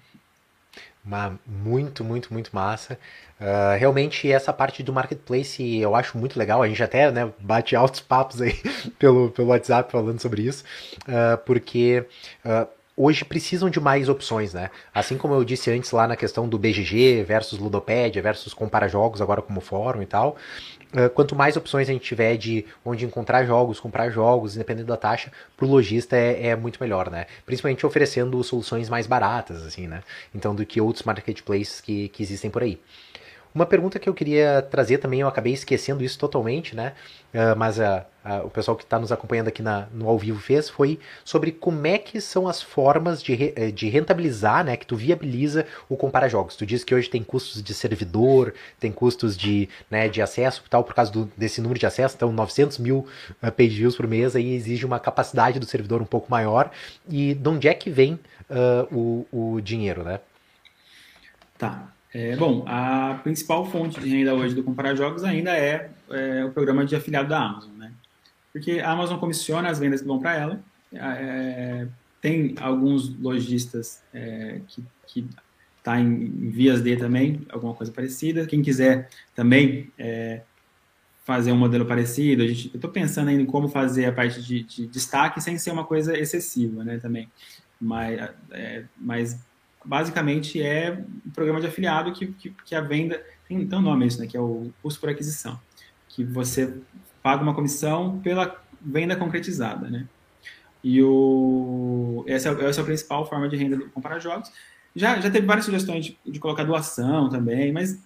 [1.03, 2.97] Uma, muito, muito, muito massa.
[3.39, 6.61] Uh, realmente, essa parte do marketplace eu acho muito legal.
[6.61, 8.53] A gente até né, bate altos papos aí
[8.99, 10.63] pelo, pelo WhatsApp falando sobre isso,
[11.07, 12.05] uh, porque.
[12.45, 14.69] Uh, hoje precisam de mais opções, né?
[14.93, 19.21] Assim como eu disse antes lá na questão do BGG versus Ludopédia versus Compara Jogos
[19.21, 20.35] agora como fórum e tal,
[21.13, 25.31] quanto mais opções a gente tiver de onde encontrar jogos, comprar jogos, independente da taxa,
[25.55, 27.27] pro lojista é, é, muito melhor, né?
[27.45, 30.01] Principalmente oferecendo soluções mais baratas, assim, né?
[30.33, 32.79] Então, do que outros marketplaces que, que existem por aí.
[33.53, 36.93] Uma pergunta que eu queria trazer também, eu acabei esquecendo isso totalmente, né?
[37.33, 40.39] Uh, mas uh, uh, o pessoal que está nos acompanhando aqui na, no ao vivo
[40.39, 44.77] fez, foi sobre como é que são as formas de, re, eh, de rentabilizar, né?
[44.77, 46.55] Que tu viabiliza o compara jogos.
[46.55, 50.85] Tu diz que hoje tem custos de servidor, tem custos de, né, de acesso tal,
[50.85, 53.05] por causa do, desse número de acesso, então 900 mil
[53.43, 56.71] uh, page views por mês, aí exige uma capacidade do servidor um pouco maior.
[57.09, 58.17] E de onde é que vem
[58.91, 60.19] o, o dinheiro, né?
[61.57, 61.87] Tá.
[62.13, 66.51] É, bom, a principal fonte de renda hoje do Comprar Jogos ainda é, é, o
[66.51, 67.91] programa de afiliado da Amazon, né?
[68.51, 70.61] Porque a Amazon comissiona as vendas que vão para ela,
[70.93, 71.87] é,
[72.19, 75.27] tem alguns lojistas é, que, que
[75.81, 78.45] tá em, vias de também, alguma coisa parecida.
[78.45, 80.41] Quem quiser também é,
[81.23, 82.43] fazer um modelo parecido.
[82.43, 85.57] A gente, eu estou pensando ainda em como fazer a parte de, de, destaque sem
[85.57, 87.29] ser uma coisa excessiva, né, também.
[87.79, 89.39] Mas, é, mas
[89.83, 94.07] basicamente é um programa de afiliado que, que, que a venda tem, tem um nome
[94.07, 95.59] isso, né, que é o custo por aquisição,
[96.07, 96.73] que você
[97.21, 100.07] paga uma comissão pela venda concretizada, né?
[100.83, 104.51] E o essa é, essa é a principal forma de renda do comprar jogos.
[104.95, 107.99] Já, já teve várias sugestões de, de colocar doação também, mas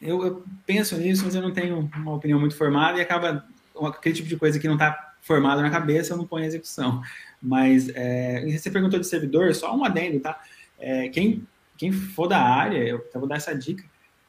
[0.00, 3.44] eu, eu, penso nisso, mas eu não tenho uma opinião muito formada e acaba
[3.82, 7.02] aquele tipo de coisa que não está formado na cabeça, eu não ponho em execução.
[7.42, 10.40] Mas é, você perguntou de servidor, só um adendo, tá?
[10.78, 13.84] É, quem, quem for da área, eu, vou dar essa dica,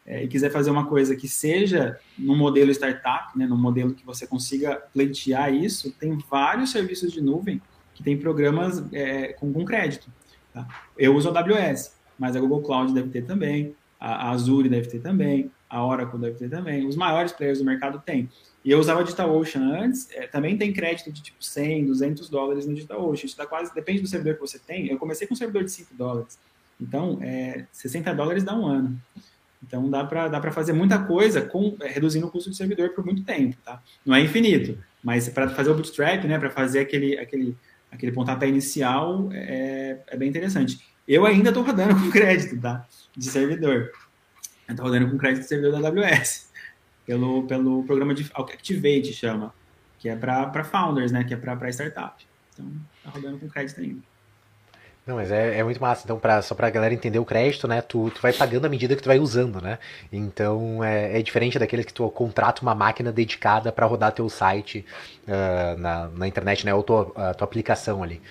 [0.05, 4.05] é, e quiser fazer uma coisa que seja no modelo startup, né, no modelo que
[4.05, 7.61] você consiga pleitear isso, tem vários serviços de nuvem
[7.93, 10.11] que tem programas é, com, com crédito.
[10.53, 10.67] Tá?
[10.97, 14.99] Eu uso a AWS, mas a Google Cloud deve ter também, a, Azure deve ter
[14.99, 18.29] também, a Oracle deve ter também, os maiores players do mercado têm.
[18.63, 22.73] E eu usava DigitalOcean antes, é, também tem crédito de tipo 100, 200 dólares no
[22.73, 23.25] DigitalOcean.
[23.25, 24.87] Isso dá quase, depende do servidor que você tem.
[24.87, 26.37] Eu comecei com um servidor de 5 dólares.
[26.79, 28.99] Então, é, 60 dólares dá um ano.
[29.61, 33.05] Então, dá para dá fazer muita coisa com é, reduzindo o custo do servidor por
[33.05, 33.81] muito tempo, tá?
[34.05, 37.57] Não é infinito, mas para fazer o bootstrap, né, para fazer aquele, aquele,
[37.91, 40.79] aquele pontapé inicial, é, é bem interessante.
[41.07, 42.87] Eu ainda estou rodando com crédito, tá?
[43.15, 43.91] De servidor.
[44.69, 46.49] Estou rodando com crédito de servidor da AWS.
[47.05, 49.53] Pelo, pelo programa de Activate, chama.
[49.97, 51.23] Que é para founders, né?
[51.23, 52.23] Que é para startup.
[52.53, 54.01] Então, está rodando com crédito ainda.
[55.09, 56.03] Não, mas é, é muito massa.
[56.05, 57.81] Então, pra, só pra galera entender o crédito, né?
[57.81, 59.79] Tu, tu vai pagando à medida que tu vai usando, né?
[60.13, 64.85] Então, é, é diferente daqueles que tu contrata uma máquina dedicada para rodar teu site
[65.27, 66.75] uh, na, na internet, né?
[66.75, 68.21] Ou tua, a tua aplicação ali.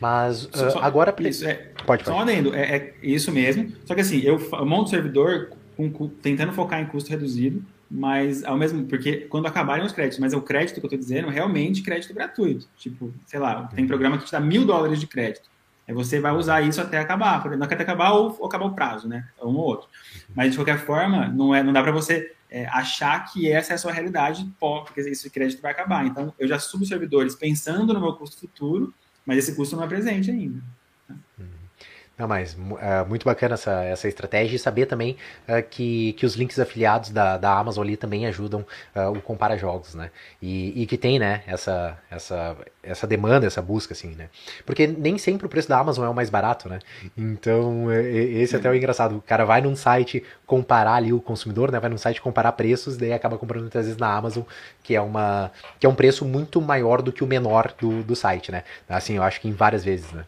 [0.00, 1.12] Mas uh, só, agora...
[1.18, 2.04] Isso, é, pode, pode.
[2.04, 3.72] Só adendo, é, é, isso mesmo.
[3.84, 5.50] Só que assim, eu, eu monto o servidor
[5.86, 10.32] com, tentando focar em custo reduzido, mas ao mesmo porque quando acabarem os créditos, mas
[10.32, 12.66] é o crédito que eu estou dizendo realmente crédito gratuito.
[12.76, 15.48] Tipo, sei lá, tem programa que te dá mil dólares de crédito.
[15.86, 19.08] Aí você vai usar isso até acabar, não até acabar ou, ou, acabar o prazo,
[19.08, 19.26] né?
[19.40, 19.88] Um ou outro.
[20.34, 23.74] Mas de qualquer forma, não, é, não dá para você é, achar que essa é
[23.74, 26.04] a sua realidade, porque esse crédito vai acabar.
[26.04, 28.92] Então, eu já subo servidores pensando no meu custo futuro,
[29.24, 30.60] mas esse custo não é presente ainda.
[31.08, 31.57] Uhum.
[32.18, 35.16] Não, mas uh, muito bacana essa, essa estratégia e saber também
[35.48, 38.66] uh, que, que os links afiliados da, da Amazon ali também ajudam
[38.96, 40.10] uh, o Compara Jogos, né?
[40.42, 44.28] E, e que tem, né, essa, essa, essa demanda, essa busca, assim, né?
[44.66, 46.80] Porque nem sempre o preço da Amazon é o mais barato, né?
[47.16, 49.18] Então, esse é até o engraçado.
[49.18, 51.78] O cara vai num site comparar ali o consumidor, né?
[51.78, 54.42] Vai num site comparar preços, daí acaba comprando muitas vezes na Amazon,
[54.82, 58.16] que é, uma, que é um preço muito maior do que o menor do, do
[58.16, 58.64] site, né?
[58.88, 60.24] Assim, eu acho que em várias vezes, né?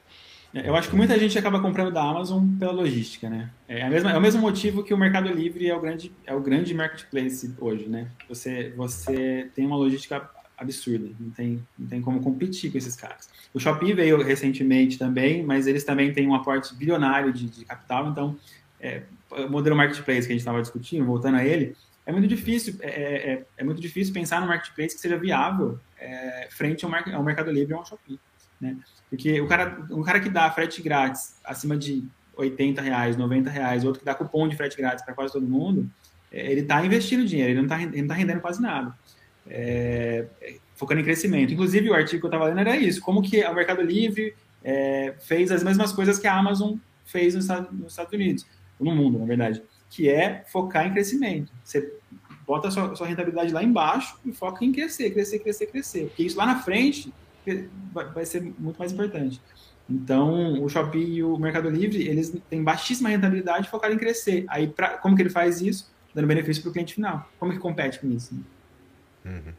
[0.52, 3.50] É, eu acho que muita gente acaba comprando da Amazon pela logística, né?
[3.68, 6.40] É, mesma, é o mesmo motivo que o Mercado Livre é o grande, é o
[6.40, 8.08] grande marketplace hoje, né?
[8.28, 10.28] Você, você tem uma logística
[10.58, 13.30] absurda, não tem, não tem como competir com esses caras.
[13.54, 18.08] O Shopee veio recentemente também, mas eles também têm um aporte bilionário de, de capital,
[18.08, 18.36] então
[18.78, 21.74] é, o modelo marketplace que a gente estava discutindo, voltando a ele,
[22.04, 25.78] é muito difícil, é, é, é, é muito difícil pensar no marketplace que seja viável
[25.98, 28.18] é, frente ao, ao Mercado Livre ou ao Shopee.
[28.60, 28.76] Né?
[29.08, 32.04] Porque o cara, um cara que dá frete grátis acima de
[32.36, 35.90] 80 reais, 90 reais, outro que dá cupom de frete grátis para quase todo mundo,
[36.30, 38.94] é, ele está investindo dinheiro, ele não está tá rendendo quase nada.
[39.48, 40.26] É,
[40.76, 41.52] focando em crescimento.
[41.52, 45.14] Inclusive, o artigo que eu estava lendo era isso: como que o Mercado Livre é,
[45.20, 48.46] fez as mesmas coisas que a Amazon fez nos Estados Unidos,
[48.78, 51.52] no mundo, na verdade, que é focar em crescimento.
[51.64, 51.92] Você
[52.46, 56.06] bota a sua, sua rentabilidade lá embaixo e foca em crescer, crescer, crescer, crescer.
[56.06, 57.12] Porque isso lá na frente
[57.92, 59.40] vai ser muito mais importante.
[59.88, 64.44] Então, o Shopee e o Mercado Livre, eles têm baixíssima rentabilidade focados em crescer.
[64.48, 65.90] Aí, pra, como que ele faz isso?
[66.14, 67.28] Dando benefício para o cliente final.
[67.38, 68.34] Como que compete com isso?
[68.34, 68.40] Né?
[69.24, 69.52] Uhum.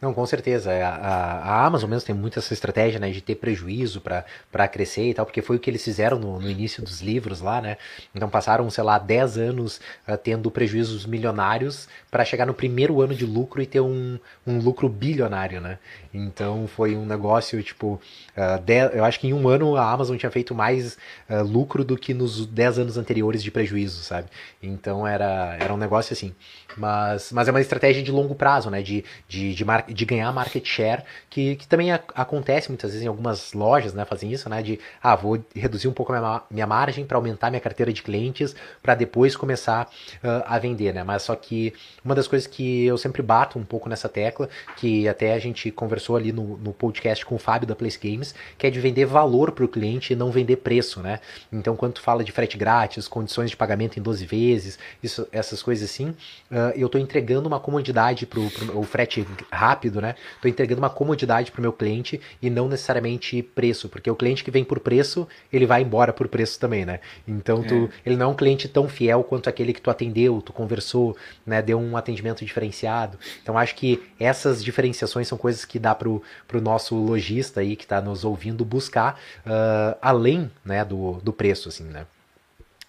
[0.00, 0.70] Não, com certeza.
[0.72, 5.10] A, a, a, Amazon mesmo tem muito essa estratégia né, de ter prejuízo para crescer
[5.10, 7.78] e tal, porque foi o que eles fizeram no, no, início dos livros lá, né?
[8.14, 13.14] Então passaram, sei lá, 10 anos uh, tendo prejuízos milionários para chegar no primeiro ano
[13.14, 15.78] de lucro e ter um, um lucro bilionário, né?
[16.12, 18.00] Então foi um negócio, tipo,
[18.36, 20.98] uh, dez, eu acho que em um ano a Amazon tinha feito mais
[21.28, 24.28] uh, lucro do que nos 10 anos anteriores de prejuízo, sabe?
[24.62, 26.34] Então era, era um negócio assim.
[26.76, 28.82] Mas, mas é uma estratégia de longo prazo, né?
[28.82, 33.04] De, de, de, mar, de ganhar market share, que, que também a, acontece muitas vezes
[33.04, 34.04] em algumas lojas, né?
[34.04, 34.62] Fazem isso, né?
[34.62, 38.02] De, ah, vou reduzir um pouco a minha, minha margem para aumentar minha carteira de
[38.02, 39.86] clientes, para depois começar
[40.22, 41.02] uh, a vender, né?
[41.02, 41.72] Mas só que
[42.04, 45.70] uma das coisas que eu sempre bato um pouco nessa tecla, que até a gente
[45.70, 49.06] conversou ali no, no podcast com o Fábio da Place Games, que é de vender
[49.06, 51.20] valor para o cliente e não vender preço, né?
[51.52, 55.62] Então, quando tu fala de frete grátis, condições de pagamento em 12 vezes, isso, essas
[55.62, 56.10] coisas assim,
[56.50, 60.14] uh, eu estou entregando uma comodidade para o frete rápido, né?
[60.34, 64.42] Estou entregando uma comodidade para o meu cliente e não necessariamente preço, porque o cliente
[64.42, 67.00] que vem por preço, ele vai embora por preço também, né?
[67.26, 67.88] Então tu, é.
[68.04, 71.62] ele não é um cliente tão fiel quanto aquele que tu atendeu, tu conversou, né?
[71.62, 73.18] Deu um atendimento diferenciado.
[73.42, 76.22] Então acho que essas diferenciações são coisas que dá para o
[76.60, 80.84] nosso lojista aí que está nos ouvindo buscar uh, além, né?
[80.84, 82.06] Do, do preço, assim, né?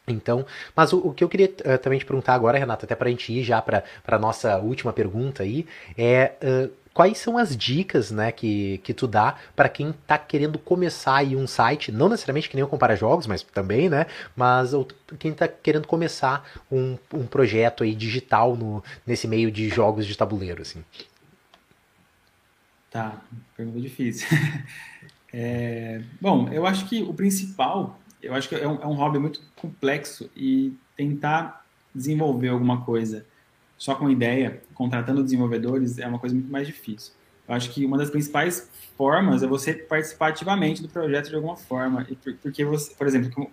[0.10, 3.10] Então, mas o, o, que eu queria uh, também te perguntar agora, Renata, até para
[3.10, 7.58] a gente ir já para a nossa última pergunta aí, é uh, quais são as
[7.58, 12.08] dicas né, que, que tu dá para quem está querendo começar aí um site, não
[12.08, 14.06] necessariamente que nem o Compara Jogos, mas também, né?
[14.34, 14.72] Mas
[15.20, 20.18] quem está querendo começar um, um projeto aí digital no, nesse meio de jogos de
[20.18, 20.84] tabuleiro, assim.
[22.90, 23.22] Tá,
[23.58, 24.26] pergunta difícil.
[25.34, 29.20] é, bom, eu acho que o principal eu acho que é um, é um hobby
[29.20, 33.26] muito complexo e tentar desenvolver alguma coisa
[33.78, 37.14] só com ideia, contratando desenvolvedores, é uma coisa muito mais difícil.
[37.48, 41.56] Eu acho que uma das principais formas é você participar ativamente do projeto de alguma
[41.56, 42.06] forma.
[42.42, 43.52] Porque você, por exemplo, o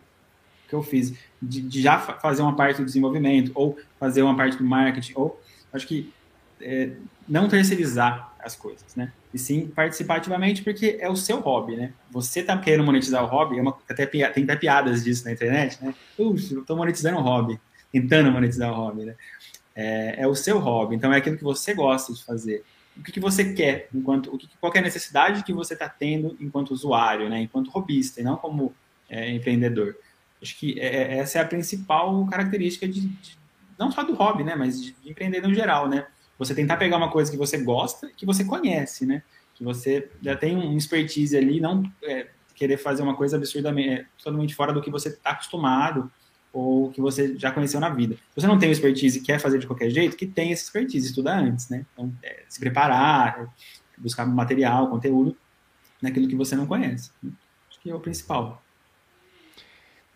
[0.68, 4.56] que eu fiz, de, de, já fazer uma parte do desenvolvimento, ou fazer uma parte
[4.56, 5.40] do marketing, ou
[5.72, 6.12] acho que
[6.60, 6.90] é,
[7.28, 9.12] não terceirizar as coisas, né?
[9.32, 11.92] E sim participar ativamente porque é o seu hobby, né?
[12.10, 15.82] Você tá querendo monetizar o hobby, é uma, até, tem até piadas disso na internet,
[15.82, 15.94] né?
[16.16, 17.58] Puxa, eu tô monetizando o hobby,
[17.90, 19.14] tentando monetizar o hobby, né?
[19.74, 22.62] É, é, o seu hobby, então é aquilo que você gosta de fazer.
[22.96, 25.88] O que, que você quer, enquanto, o que, qual é a necessidade que você está
[25.88, 27.40] tendo enquanto usuário, né?
[27.40, 28.72] Enquanto hobbyista, e não como
[29.08, 29.96] é, empreendedor.
[30.40, 33.38] Acho que é, é essa é a principal característica de, de,
[33.78, 34.54] não só do hobby, né?
[34.54, 36.06] Mas de, de empreender no geral, né?
[36.38, 39.22] Você tentar pegar uma coisa que você gosta, que você conhece, né?
[39.54, 44.06] Que você já tem um expertise ali, não é, querer fazer uma coisa absurdamente, é,
[44.18, 46.10] totalmente fora do que você está acostumado
[46.52, 48.14] ou que você já conheceu na vida.
[48.14, 51.08] Se você não tem expertise e quer fazer de qualquer jeito, que tem essa expertise,
[51.08, 51.84] estudar antes, né?
[51.92, 53.52] Então, é, se preparar,
[53.98, 55.36] buscar material, conteúdo
[56.00, 57.10] naquilo que você não conhece.
[57.22, 57.32] Né?
[57.68, 58.62] Acho que é o principal.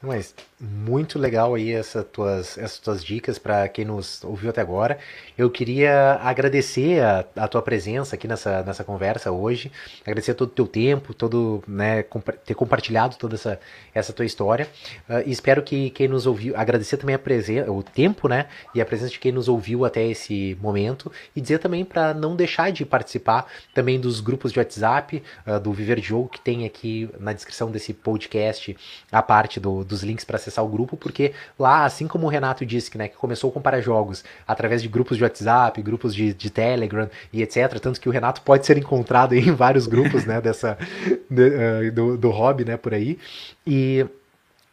[0.01, 4.99] Mas muito legal aí essa tuas, essas tuas dicas para quem nos ouviu até agora.
[5.37, 9.71] Eu queria agradecer a, a, tua presença aqui nessa, nessa conversa hoje,
[10.03, 12.05] agradecer todo o teu tempo, todo, né,
[12.45, 13.61] ter compartilhado toda essa,
[13.95, 14.69] essa tua história.
[15.09, 18.87] Uh, espero que quem nos ouviu, agradecer também a presença, o tempo, né, e a
[18.87, 22.85] presença de quem nos ouviu até esse momento e dizer também para não deixar de
[22.85, 27.33] participar também dos grupos de WhatsApp uh, do Viver de Jogo que tem aqui na
[27.33, 28.77] descrição desse podcast
[29.13, 32.65] a parte do dos links para acessar o grupo, porque lá, assim como o Renato
[32.65, 36.35] disse, que, né, que começou com para jogos através de grupos de WhatsApp, grupos de,
[36.35, 37.79] de Telegram e etc.
[37.81, 40.79] Tanto que o Renato pode ser encontrado em vários grupos né, dessa,
[41.31, 43.19] de, uh, do, do hobby né, por aí.
[43.67, 44.07] E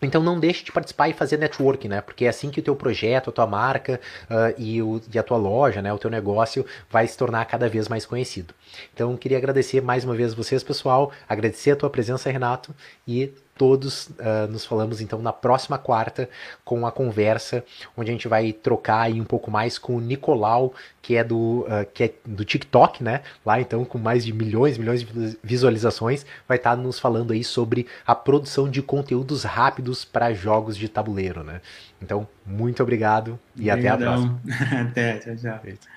[0.01, 2.01] então não deixe de participar e fazer networking, né?
[2.01, 3.99] Porque é assim que o teu projeto, a tua marca
[4.29, 5.91] uh, e, o, e, a tua loja, né?
[5.91, 8.53] O teu negócio vai se tornar cada vez mais conhecido.
[8.93, 11.11] Então queria agradecer mais uma vez vocês, pessoal.
[11.27, 12.75] Agradecer a tua presença, Renato,
[13.07, 16.29] e todos uh, nos falamos então na próxima quarta
[16.63, 17.63] com a conversa
[17.95, 21.61] onde a gente vai trocar aí um pouco mais com o Nicolau que é do
[21.61, 23.21] uh, que é do TikTok né?
[23.45, 27.43] Lá então com mais de milhões milhões de visualizações vai estar tá nos falando aí
[27.43, 31.61] sobre a produção de conteúdos rápidos para jogos de tabuleiro né?
[32.01, 33.85] Então muito obrigado e Obrigadão.
[33.85, 34.41] até a próxima.
[34.89, 35.94] Até tchau tchau